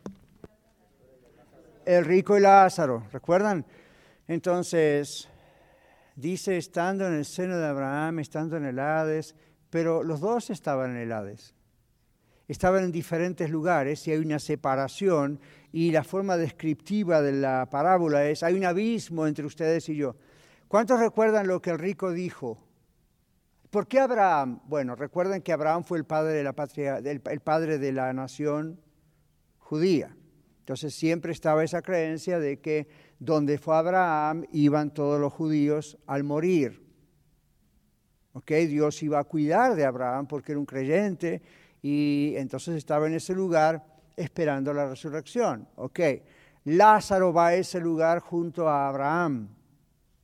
[1.84, 3.64] El rico y Lázaro, ¿recuerdan?
[4.30, 5.28] Entonces,
[6.14, 9.34] dice, estando en el seno de Abraham, estando en el Hades,
[9.70, 11.52] pero los dos estaban en el Hades.
[12.46, 15.40] Estaban en diferentes lugares y hay una separación
[15.72, 20.14] y la forma descriptiva de la parábola es, hay un abismo entre ustedes y yo.
[20.68, 22.62] ¿Cuántos recuerdan lo que el rico dijo?
[23.68, 24.60] ¿Por qué Abraham?
[24.66, 28.80] Bueno, recuerden que Abraham fue el padre de la patria, el, padre de la nación
[29.58, 30.16] judía.
[30.60, 36.24] Entonces siempre estaba esa creencia de que donde fue Abraham iban todos los judíos al
[36.24, 36.84] morir.
[38.32, 38.50] ¿Ok?
[38.66, 41.42] Dios iba a cuidar de Abraham porque era un creyente
[41.82, 43.84] y entonces estaba en ese lugar
[44.16, 45.68] esperando la resurrección.
[45.76, 46.00] Ok,
[46.64, 49.48] Lázaro va a ese lugar junto a Abraham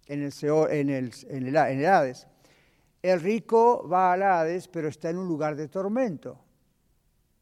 [0.07, 0.33] en el,
[0.71, 2.27] en en el, en el Hades.
[3.03, 6.39] El rico va al Hades, pero está en un lugar de tormento.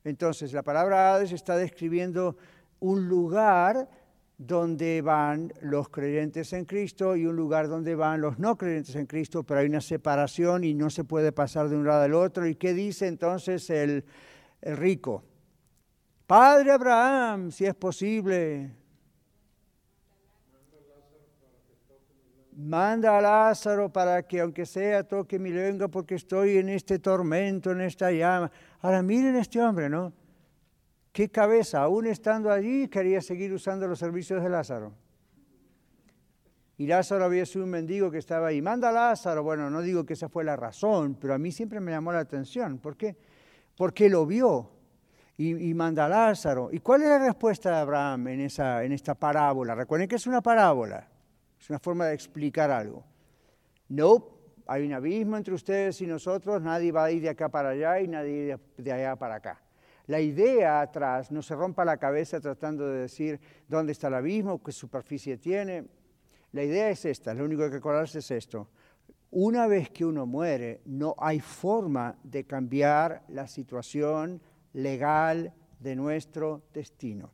[0.03, 2.37] Entonces, la palabra Hades está describiendo
[2.81, 3.89] un lugar
[4.37, 9.07] donde van los creyentes en Cristo y un lugar donde van los no creyentes en
[9.07, 12.47] Cristo, pero hay una separación y no se puede pasar de un lado al otro.
[12.47, 14.05] ¿Y qué dice entonces el,
[14.63, 15.23] rico?
[16.27, 18.73] Padre Abraham, si es posible,
[22.57, 27.71] manda a Lázaro para que aunque sea toque mi lengua porque estoy en este tormento,
[27.71, 28.51] en esta llama.
[28.81, 30.13] Ahora miren este hombre, ¿no?
[31.15, 31.81] ¿Qué cabeza?
[31.81, 34.93] Aún estando allí, quería seguir usando los servicios de Lázaro.
[36.77, 38.61] Y Lázaro había sido un mendigo que estaba ahí.
[38.61, 39.45] Manda a Lázaro.
[39.45, 42.19] Bueno, no digo que esa fue la razón, pero a mí siempre me llamó la
[42.19, 42.79] atención.
[42.79, 43.17] ¿Por qué?
[43.77, 44.73] Porque lo vio
[45.37, 46.71] y, manda a Lázaro.
[46.73, 49.77] ¿Y cuál es la respuesta de Abraham en, esa, en esta parábola?
[49.77, 51.09] Recuerden que es una parábola,
[51.61, 53.05] es una forma de explicar algo.
[53.89, 54.31] No,
[54.67, 58.01] hay un abismo entre ustedes y nosotros, nadie va a ir de acá para allá
[58.01, 59.64] y nadie de allá para acá.
[60.07, 64.63] La idea atrás, no se rompa la cabeza tratando de decir dónde está el abismo,
[64.63, 65.87] qué superficie tiene.
[66.53, 68.69] La idea es esta, lo único que acordarse es esto.
[69.31, 74.41] Una vez que uno muere, no hay forma de cambiar la situación
[74.75, 77.33] legal de nuestro destino.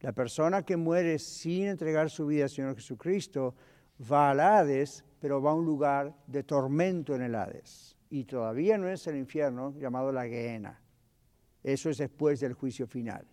[0.00, 3.56] La persona que muere sin entregar su vida al Señor Jesucristo
[4.10, 7.96] va al Hades, pero va a un lugar de tormento en el Hades.
[8.10, 10.80] Y todavía no es el infierno llamado la Gehenna.
[11.62, 13.26] Eso es después del juicio final.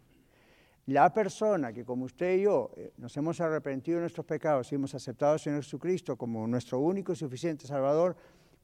[0.87, 4.75] La persona que como usted y yo eh, nos hemos arrepentido de nuestros pecados y
[4.75, 8.15] hemos aceptado al Señor Jesucristo como nuestro único y suficiente Salvador,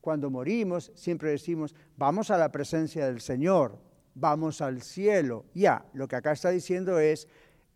[0.01, 3.79] cuando morimos siempre decimos, vamos a la presencia del Señor,
[4.13, 5.45] vamos al cielo.
[5.55, 7.27] Ya, lo que acá está diciendo es,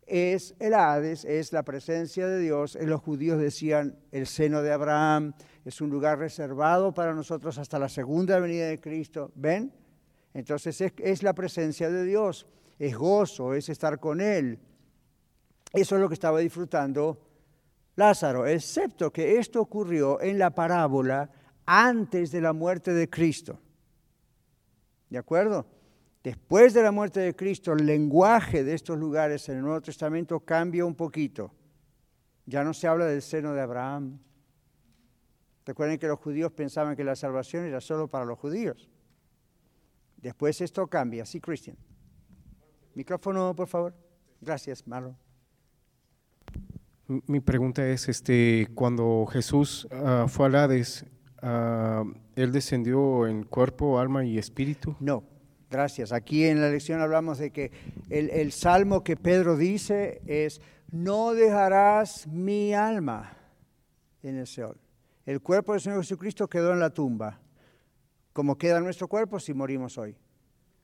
[0.06, 2.78] es el Hades, es la presencia de Dios.
[2.80, 5.34] Los judíos decían, el seno de Abraham
[5.64, 9.32] es un lugar reservado para nosotros hasta la segunda venida de Cristo.
[9.34, 9.72] ¿Ven?
[10.36, 12.46] Entonces es, la presencia de Dios,
[12.78, 14.58] es gozo, es estar con Él.
[15.72, 17.22] Eso es lo que estaba disfrutando
[17.94, 21.30] Lázaro, excepto que esto ocurrió en la parábola
[21.64, 23.58] antes de la muerte de Cristo.
[25.08, 25.66] ¿De acuerdo?
[26.22, 30.40] Después de la muerte de Cristo, el lenguaje de estos lugares en el Nuevo Testamento
[30.40, 31.50] cambia un poquito.
[32.44, 34.18] Ya no se habla del seno de Abraham.
[35.64, 38.90] Recuerden que los judíos pensaban que la salvación era solo para los judíos.
[40.26, 41.76] Después esto cambia, ¿sí, Cristian?
[42.96, 43.94] Micrófono, por favor.
[44.40, 45.16] Gracias, Marlon.
[47.06, 51.06] Mi pregunta es, este, cuando Jesús uh, fue a Hades,
[51.44, 54.96] uh, ¿él descendió en cuerpo, alma y espíritu?
[54.98, 55.22] No,
[55.70, 56.10] gracias.
[56.10, 57.70] Aquí en la lección hablamos de que
[58.10, 60.60] el, el salmo que Pedro dice es,
[60.90, 63.36] no dejarás mi alma
[64.24, 64.80] en el Seol.
[65.24, 67.45] El cuerpo del Señor Jesucristo quedó en la tumba
[68.36, 70.14] como queda nuestro cuerpo si morimos hoy.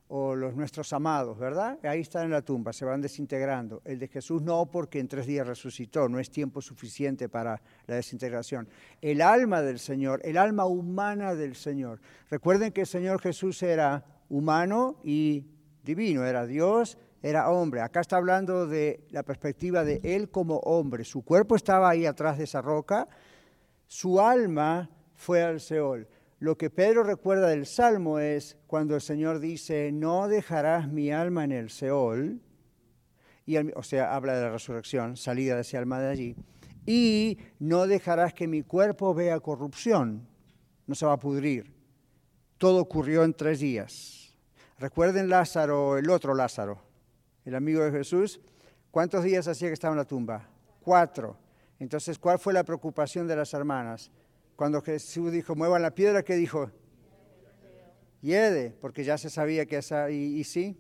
[0.09, 1.79] O los nuestros amados, ¿verdad?
[1.83, 3.83] Ahí están en la tumba, se van desintegrando.
[3.85, 7.97] El de Jesús no, porque en tres días resucitó, no es tiempo suficiente para la
[7.97, 8.71] desintegración.
[9.03, 12.01] El alma del Señor, el alma humana del Señor.
[12.31, 15.45] Recuerden que el Señor Jesús era humano y
[15.85, 17.83] divino, era Dios, era hombre.
[17.83, 21.05] Acá está hablando de la perspectiva de Él como hombre.
[21.05, 23.09] Su cuerpo estaba ahí atrás de esa roca,
[23.87, 26.09] su alma fue al Seol.
[26.43, 31.45] Lo que Pedro recuerda del Salmo es cuando el Señor dice, no dejarás mi alma
[31.45, 32.41] en el Seol,
[33.47, 36.37] y, o sea, habla de la resurrección, salida de ese alma de allí,
[36.85, 40.27] y no dejarás que mi cuerpo vea corrupción,
[40.89, 41.73] no se va a pudrir.
[42.59, 44.37] Todo ocurrió en tres días.
[44.81, 46.83] Recuerden Lázaro, el otro Lázaro,
[47.45, 48.41] el amigo de Jesús,
[48.91, 50.51] ¿cuántos días hacía que estaba en la tumba?
[50.81, 51.37] Cuatro.
[51.79, 54.11] Entonces, ¿cuál fue la preocupación de las hermanas?
[54.57, 56.71] Cuando Jesús dijo, muevan la piedra, ¿qué dijo?
[58.21, 60.79] Hiede, porque ya se sabía que esa, y, y sí,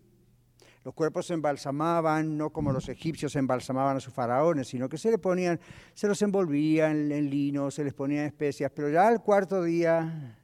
[0.85, 5.11] los cuerpos se embalsamaban, no como los egipcios embalsamaban a sus faraones, sino que se
[5.11, 5.59] le ponían,
[5.95, 10.39] se los envolvían en lino, se les ponían especias, pero ya al cuarto día,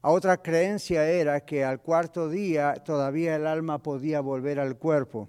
[0.00, 5.28] otra creencia era que al cuarto día todavía el alma podía volver al cuerpo,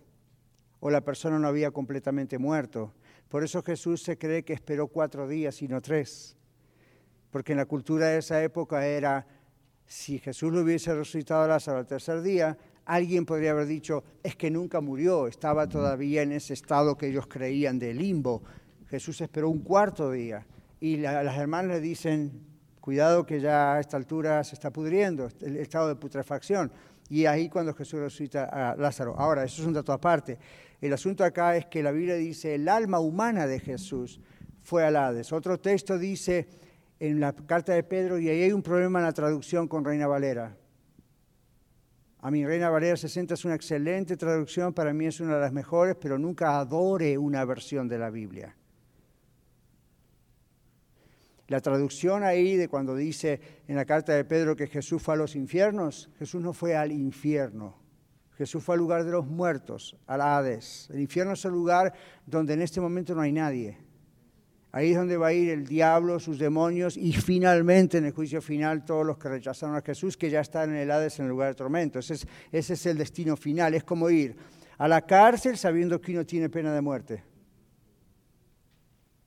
[0.79, 2.93] o la persona no había completamente muerto.
[3.29, 6.37] Por eso Jesús se cree que esperó cuatro días y no tres
[7.33, 9.25] porque en la cultura de esa época era,
[9.87, 12.55] si Jesús lo hubiese resucitado a Lázaro al tercer día,
[12.85, 17.25] alguien podría haber dicho, es que nunca murió, estaba todavía en ese estado que ellos
[17.25, 18.43] creían de limbo.
[18.87, 20.45] Jesús esperó un cuarto día
[20.79, 22.31] y las hermanas le dicen,
[22.79, 26.71] cuidado que ya a esta altura se está pudriendo, el estado de putrefacción.
[27.09, 29.15] Y ahí cuando Jesús resucita a Lázaro.
[29.17, 30.37] Ahora, eso es un dato aparte.
[30.79, 34.19] El asunto acá es que la Biblia dice, el alma humana de Jesús
[34.61, 35.33] fue al Hades.
[35.33, 36.47] Otro texto dice,
[37.03, 40.07] en la carta de Pedro y ahí hay un problema en la traducción con Reina
[40.07, 40.55] Valera.
[42.19, 45.51] A mi Reina Valera 60 es una excelente traducción, para mí es una de las
[45.51, 48.55] mejores, pero nunca adore una versión de la Biblia.
[51.49, 55.17] La traducción ahí de cuando dice en la carta de Pedro que Jesús fue a
[55.17, 57.75] los infiernos, Jesús no fue al infierno,
[58.37, 60.89] Jesús fue al lugar de los muertos, al Hades.
[60.89, 61.91] El infierno es el lugar
[62.25, 63.77] donde en este momento no hay nadie.
[64.75, 68.41] Ahí es donde va a ir el diablo, sus demonios y finalmente en el juicio
[68.41, 71.29] final todos los que rechazaron a Jesús, que ya están en el Hades en el
[71.29, 71.99] lugar de tormento.
[71.99, 73.75] Ese es, el destino final.
[73.75, 74.35] Es como ir
[74.79, 77.23] a la cárcel sabiendo que uno tiene pena de muerte.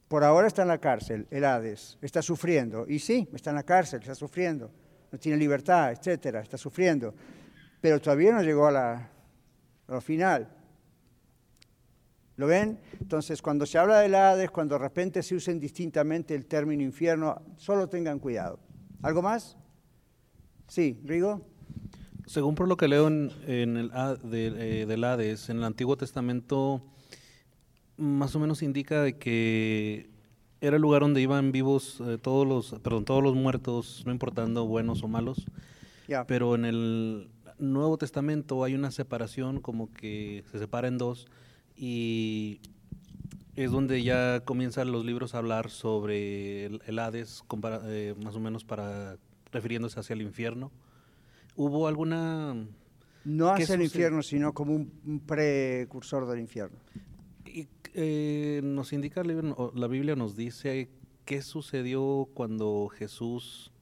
[0.09, 2.85] Por ahora está en la cárcel, el Hades, está sufriendo.
[2.89, 4.73] Y sí, está en la cárcel, está sufriendo.
[5.13, 7.15] No tiene libertad, etcétera, está sufriendo.
[7.81, 8.95] Pero todavía no llegó a la,
[9.87, 10.56] a lo final.
[12.37, 12.79] ¿Lo ven?
[13.01, 17.41] Entonces, cuando se habla del Hades, cuando de repente se usa indistintamente el término infierno,
[17.57, 18.61] solo tengan cuidado.
[19.03, 19.57] ¿Algo más?
[20.69, 21.41] Sí, Rigo.
[22.27, 23.91] Según por lo que leo en, el
[24.25, 26.83] de, eh, del Hades, en el Antiguo Testamento,
[27.97, 30.11] más o menos indica de que
[30.61, 34.67] era el lugar donde iban vivos eh, todos los, perdón, todos los muertos, no importando
[34.67, 35.47] buenos o malos.
[36.29, 41.27] Pero en el Nuevo Testamento hay una separación, como que se separa en dos
[41.77, 42.61] y
[43.55, 47.43] es donde ya comienzan los libros a hablar sobre el, Hades,
[47.85, 49.17] eh, más o menos para
[49.51, 50.71] refiriéndose hacia el infierno.
[51.57, 52.55] ¿Hubo alguna...?
[53.25, 56.79] No hacia el infierno, sino como un, precursor del infierno.
[57.45, 60.91] Y, eh, nos indica la Biblia, nos dice
[61.25, 63.73] qué sucedió cuando Jesús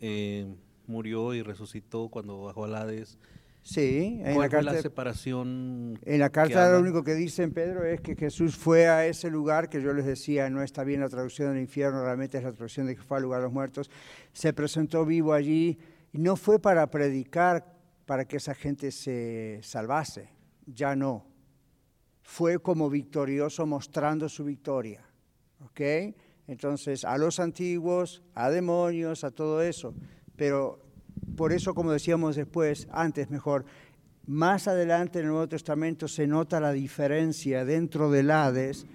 [0.00, 0.46] eh,
[0.86, 3.18] murió y resucitó, cuando bajó al Hades.
[3.64, 4.74] Sí, en la carta.
[4.74, 5.98] la separación?
[6.04, 9.30] En la carta lo único que dice en Pedro es que Jesús fue a ese
[9.30, 12.52] lugar que yo les decía, no está bien la traducción del infierno, realmente es la
[12.52, 13.90] traducción de que fue al lugar de los muertos.
[14.34, 15.78] Se presentó vivo allí
[16.12, 20.28] y no fue para predicar para que esa gente se salvase,
[20.66, 21.26] ya no.
[22.20, 25.06] Fue como victorioso mostrando su victoria.
[25.64, 25.80] ¿Ok?
[26.46, 29.94] Entonces, a los antiguos, a demonios, a todo eso.
[30.36, 30.83] Pero
[31.36, 33.64] por eso, como decíamos después, antes mejor,
[34.26, 38.86] más adelante en el Nuevo Testamento se nota la diferencia dentro del Hades,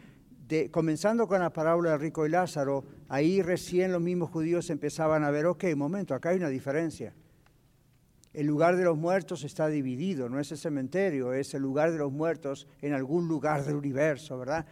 [0.48, 5.24] de, comenzando con la parábola de Rico y Lázaro, ahí recién los mismos judíos empezaban
[5.24, 7.14] a ver, ok, momento, acá hay una diferencia.
[8.34, 11.98] El lugar de los muertos está dividido, no es el cementerio, es el lugar de
[11.98, 14.66] los muertos en algún lugar del universo, ¿verdad?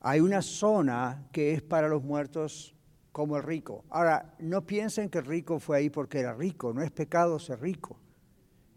[0.00, 2.71] Hay una zona que es para los muertos
[3.12, 3.84] como el rico.
[3.90, 7.60] Ahora, no piensen que el rico fue ahí porque era rico, no es pecado ser
[7.60, 7.98] rico.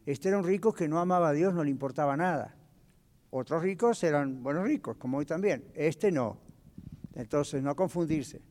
[0.05, 2.55] Este era un rico que no amaba a Dios, no le importaba nada.
[3.31, 5.71] Otros ricos eran buenos ricos, como hoy también.
[5.73, 6.37] Este no.
[7.15, 8.41] Entonces, no confundirse.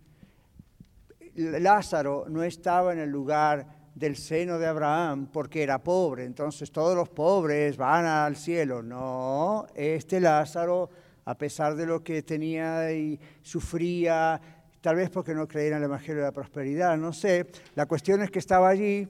[1.36, 6.96] Lázaro no estaba en el lugar del seno de Abraham porque era pobre, entonces todos
[6.96, 8.82] los pobres van al cielo.
[8.82, 10.90] No, este Lázaro,
[11.24, 14.40] a pesar de lo que tenía y sufría,
[14.84, 17.46] tal vez porque no creían en el Evangelio de la Prosperidad, no sé.
[17.74, 19.08] La cuestión es que estaba allí,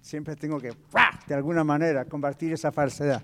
[0.00, 0.72] siempre tengo que,
[1.26, 3.22] de alguna manera, combatir esa falsedad.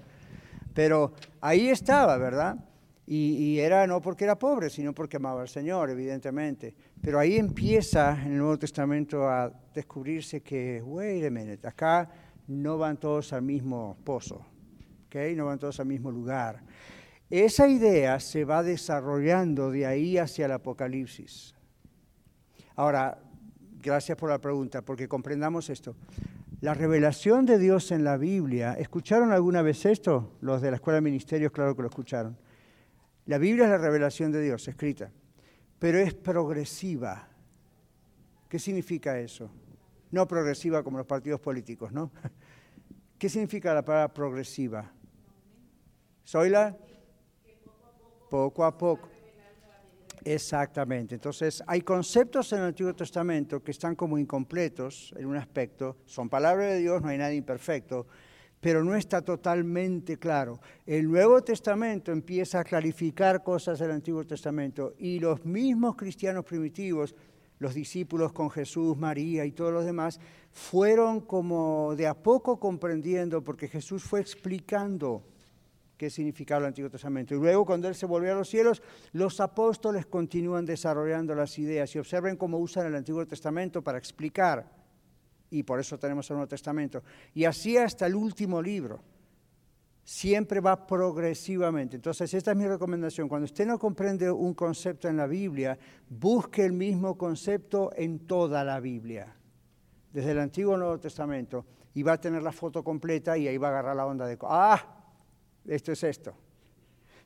[0.74, 2.58] Pero ahí estaba, ¿verdad?
[3.06, 6.74] Y, era no porque era pobre, sino porque amaba al Señor, evidentemente.
[7.00, 12.10] Pero ahí empieza en el Nuevo Testamento a descubrirse que, wait a minute, acá
[12.48, 14.44] no van todos al mismo pozo,
[15.06, 15.34] ¿okay?
[15.34, 16.62] no van todos al mismo lugar.
[17.30, 21.54] Esa idea se va desarrollando de ahí hacia el Apocalipsis.
[22.76, 23.18] Ahora,
[23.82, 25.96] gracias por la pregunta, porque comprendamos esto.
[26.60, 30.36] La revelación de Dios en la Biblia, ¿escucharon alguna vez esto?
[30.40, 32.36] Los de la Escuela de Ministerios, claro que lo escucharon.
[33.26, 35.10] La Biblia es la revelación de Dios, escrita,
[35.78, 37.28] pero es progresiva.
[38.48, 39.50] ¿Qué significa eso?
[40.12, 42.12] No progresiva como los partidos políticos, ¿no?
[43.18, 44.92] ¿Qué significa la palabra progresiva?
[46.22, 46.76] ¿Soy la?
[48.28, 49.08] Poco a poco.
[50.26, 51.14] Exactamente.
[51.14, 56.28] Entonces, hay conceptos en el Antiguo Testamento que están como incompletos en un aspecto, son
[56.28, 58.08] palabras de Dios, no hay nada imperfecto,
[58.60, 60.58] pero no está totalmente claro.
[60.84, 67.14] El Nuevo Testamento empieza a clarificar cosas del Antiguo Testamento y los mismos cristianos primitivos,
[67.60, 70.18] los discípulos con Jesús, María y todos los demás,
[70.50, 75.22] fueron como de a poco comprendiendo porque Jesús fue explicando
[75.96, 77.34] qué significaba el Antiguo Testamento.
[77.34, 78.82] Y luego cuando Él se volvió a los cielos,
[79.12, 84.70] los apóstoles continúan desarrollando las ideas y observen cómo usan el Antiguo Testamento para explicar.
[85.50, 87.02] Y por eso tenemos el Nuevo Testamento.
[87.34, 89.00] Y así hasta el último libro.
[90.04, 91.96] Siempre va progresivamente.
[91.96, 93.28] Entonces, esta es mi recomendación.
[93.28, 95.76] Cuando usted no comprende un concepto en la Biblia,
[96.08, 99.34] busque el mismo concepto en toda la Biblia.
[100.12, 101.66] Desde el Antiguo al Nuevo Testamento.
[101.94, 104.38] Y va a tener la foto completa y ahí va a agarrar la onda de...
[104.42, 104.95] ¡Ah!
[105.68, 106.34] Esto es esto.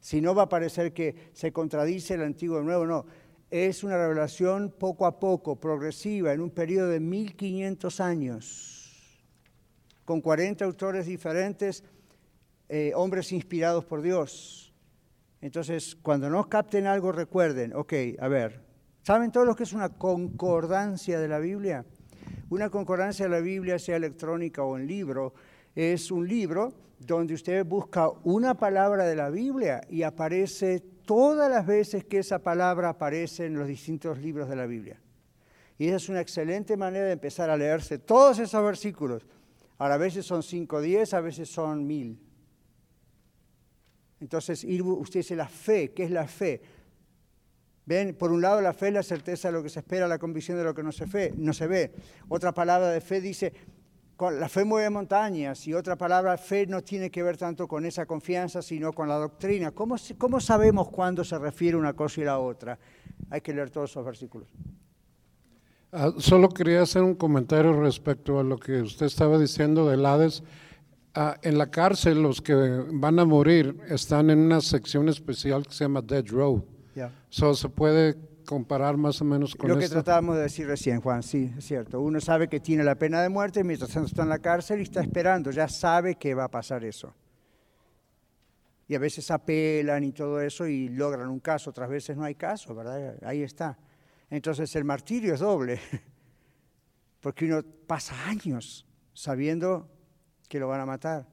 [0.00, 3.06] Si no va a parecer que se contradice el antiguo y el nuevo, no.
[3.50, 9.24] Es una revelación poco a poco, progresiva, en un periodo de 1500 años,
[10.04, 11.84] con 40 autores diferentes,
[12.68, 14.72] eh, hombres inspirados por Dios.
[15.40, 18.60] Entonces, cuando no capten algo, recuerden, ok, a ver,
[19.02, 21.84] ¿saben todos lo que es una concordancia de la Biblia?
[22.50, 25.34] Una concordancia de la Biblia, sea electrónica o en libro,
[25.74, 31.66] es un libro donde usted busca una palabra de la Biblia y aparece todas las
[31.66, 35.00] veces que esa palabra aparece en los distintos libros de la Biblia.
[35.78, 39.26] Y esa es una excelente manera de empezar a leerse todos esos versículos.
[39.78, 42.20] Ahora, a veces son 5 10, a veces son mil.
[44.20, 46.60] Entonces, usted dice la fe, ¿qué es la fe?
[47.86, 50.18] Ven, por un lado la fe es la certeza de lo que se espera, la
[50.18, 51.92] convicción de lo que no se, no se ve.
[52.28, 53.54] Otra palabra de fe dice
[54.28, 58.04] la fe mueve montañas y otra palabra, fe no tiene que ver tanto con esa
[58.04, 59.70] confianza, sino con la doctrina.
[59.70, 62.78] ¿Cómo, cómo sabemos cuándo se refiere una cosa y la otra?
[63.30, 64.48] Hay que leer todos esos versículos.
[65.92, 70.42] Ah, solo quería hacer un comentario respecto a lo que usted estaba diciendo del Hades.
[71.14, 75.72] Ah, en la cárcel los que van a morir están en una sección especial que
[75.72, 76.64] se llama Dead Row.
[76.94, 77.10] Yeah.
[77.30, 78.16] So, se puede
[78.50, 82.00] comparar más o menos con Lo que tratábamos de decir recién, Juan, sí, es cierto.
[82.00, 84.82] Uno sabe que tiene la pena de muerte mientras tanto está en la cárcel y
[84.82, 87.14] está esperando, ya sabe que va a pasar eso.
[88.88, 92.34] Y a veces apelan y todo eso y logran un caso, otras veces no hay
[92.34, 93.14] caso, ¿verdad?
[93.22, 93.78] Ahí está.
[94.28, 95.78] Entonces el martirio es doble,
[97.20, 98.84] porque uno pasa años
[99.14, 99.88] sabiendo
[100.48, 101.24] que lo van a matar.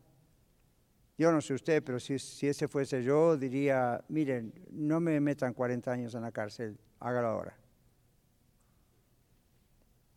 [1.18, 5.53] Yo no sé usted, pero si, si ese fuese yo, diría, miren, no me metan
[5.53, 7.57] 40 años en la cárcel, hágalo ahora.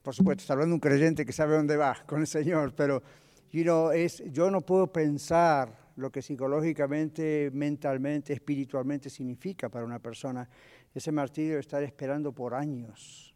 [0.03, 3.03] Por supuesto, está hablando un creyente que sabe dónde va con el Señor, pero
[3.93, 10.49] es, yo no puedo pensar lo que psicológicamente, mentalmente, espiritualmente significa para una persona
[10.95, 13.35] ese martirio de estar esperando por años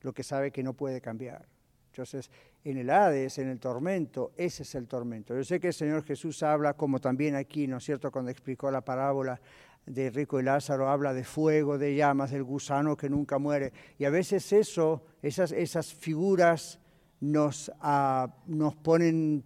[0.00, 1.46] lo que sabe que no puede cambiar.
[1.90, 2.30] Entonces,
[2.64, 5.34] en el Hades, en el tormento, ese es el tormento.
[5.34, 8.70] Yo sé que el Señor Jesús habla, como también aquí, ¿no es cierto?, cuando explicó
[8.70, 9.38] la parábola
[9.84, 13.72] de Rico y Lázaro, habla de fuego, de llamas, del gusano que nunca muere.
[13.98, 16.80] Y a veces eso, esas, esas figuras
[17.20, 19.44] nos, ah, nos ponen,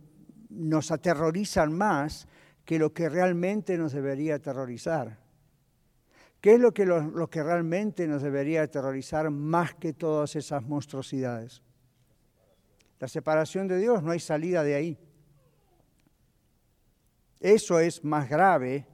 [0.49, 2.29] nos aterrorizan más
[2.65, 5.19] que lo que realmente nos debería aterrorizar.
[6.41, 11.63] ¿Qué es lo que, lo que realmente nos debería aterrorizar más que todas esas monstruosidades?
[12.99, 14.99] La separación de Dios, no hay salida de ahí.
[17.41, 18.87] Eso es más grave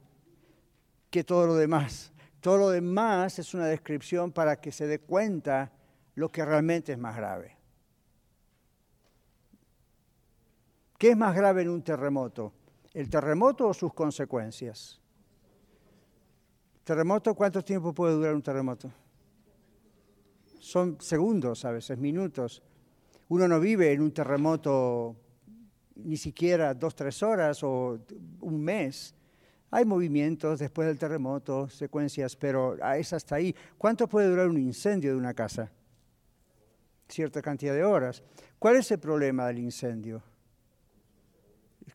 [1.09, 2.11] que todo lo demás.
[2.39, 5.71] Todo lo demás es una descripción para que se dé cuenta
[6.13, 7.57] lo que realmente es más grave.
[10.97, 12.53] ¿Qué es más grave en un terremoto?
[12.93, 15.01] ¿El terremoto o sus consecuencias?
[16.83, 18.91] ¿Terremoto cuánto tiempo puede durar un terremoto?
[20.59, 22.61] Son segundos, a veces minutos.
[23.29, 25.15] Uno no vive en un terremoto
[25.95, 27.99] ni siquiera dos, tres horas o
[28.41, 29.15] un mes
[29.71, 33.53] Hay movimientos después del terremoto, secuencias, pero es hasta ahí.
[33.77, 35.69] ¿Cuánto puede durar un incendio de una casa?
[37.09, 38.23] Cierta cantidad de horas.
[38.57, 40.23] ¿Cuál es el problema del incendio?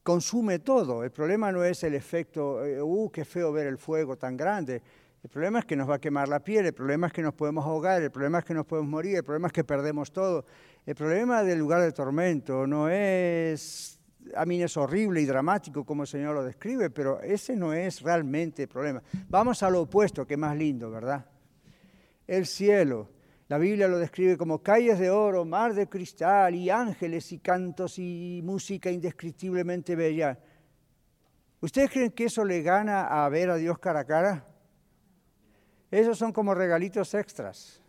[0.02, 1.04] Consume todo.
[1.04, 4.82] El problema no es el efecto, eh, uh, qué feo ver el fuego tan grande.
[5.22, 7.34] El problema es que nos va a quemar la piel, el problema es que nos
[7.34, 10.46] podemos ahogar, el problema es que nos podemos morir, el problema es que perdemos todo.
[10.86, 14.00] El problema del lugar de tormento no es,
[14.34, 18.00] a mí es horrible y dramático como el Señor lo describe, pero ese no es
[18.00, 19.02] realmente el problema.
[19.28, 21.26] Vamos a lo opuesto, que es más lindo, ¿verdad?
[22.26, 23.10] El cielo.
[23.48, 27.98] La Biblia lo describe como calles de oro, mar de cristal y ángeles y cantos
[27.98, 30.38] y música indescriptiblemente bella.
[31.60, 34.46] ¿Ustedes creen que eso le gana a ver a Dios cara a cara?
[35.90, 37.82] Esos son como regalitos extras.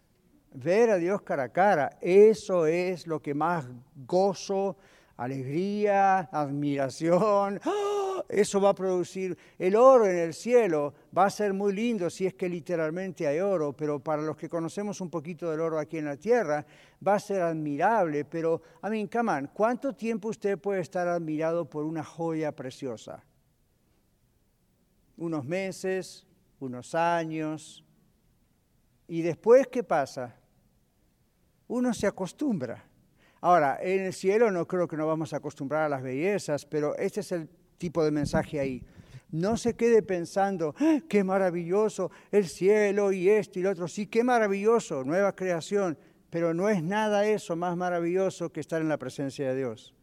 [0.54, 4.76] Ver a Dios cara a cara, eso es lo que más gozo,
[5.16, 8.24] alegría, admiración, ¡ah!
[8.28, 9.38] eso va a producir.
[9.58, 13.40] El oro en el cielo va a ser muy lindo si es que literalmente hay
[13.40, 16.66] oro, pero para los que conocemos un poquito del oro aquí en la tierra,
[17.06, 18.26] va a ser admirable.
[18.26, 23.24] Pero, a mí, come ¿cuánto tiempo usted puede estar admirado por una joya preciosa?
[25.18, 26.26] Unos meses,
[26.60, 27.86] unos años,
[29.12, 30.38] ¿Y después qué pasa?
[31.68, 32.86] Uno se acostumbra.
[33.42, 36.96] Ahora, en el cielo no creo que nos vamos a acostumbrar a las bellezas, pero
[36.96, 38.82] este es el tipo de mensaje ahí.
[39.30, 43.90] No se quede pensando, ¡Ah, qué maravilloso el cielo y esto y lo otro.
[43.90, 45.98] Sí, qué maravilloso, nueva creación,
[46.30, 49.94] pero no es nada eso más maravilloso que estar en la presencia de Dios.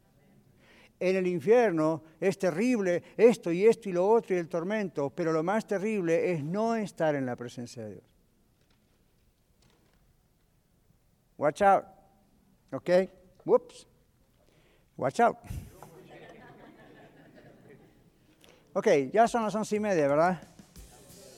[1.01, 5.33] En el infierno es terrible esto y esto y lo otro y el tormento, pero
[5.33, 8.18] lo más terrible es no estar en la presencia de Dios.
[11.39, 11.85] Watch out.
[12.73, 12.91] ¿Ok?
[13.45, 13.87] Whoops.
[14.97, 15.37] Watch out.
[18.75, 20.41] Ok, ya son las once y media, ¿verdad?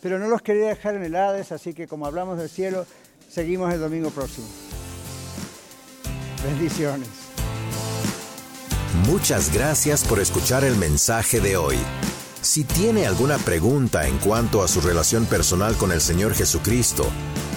[0.03, 2.87] Pero no los quería dejar en el Hades, así que como hablamos del cielo,
[3.29, 4.47] seguimos el domingo próximo.
[6.43, 7.09] Bendiciones.
[9.07, 11.77] Muchas gracias por escuchar el mensaje de hoy.
[12.41, 17.05] Si tiene alguna pregunta en cuanto a su relación personal con el Señor Jesucristo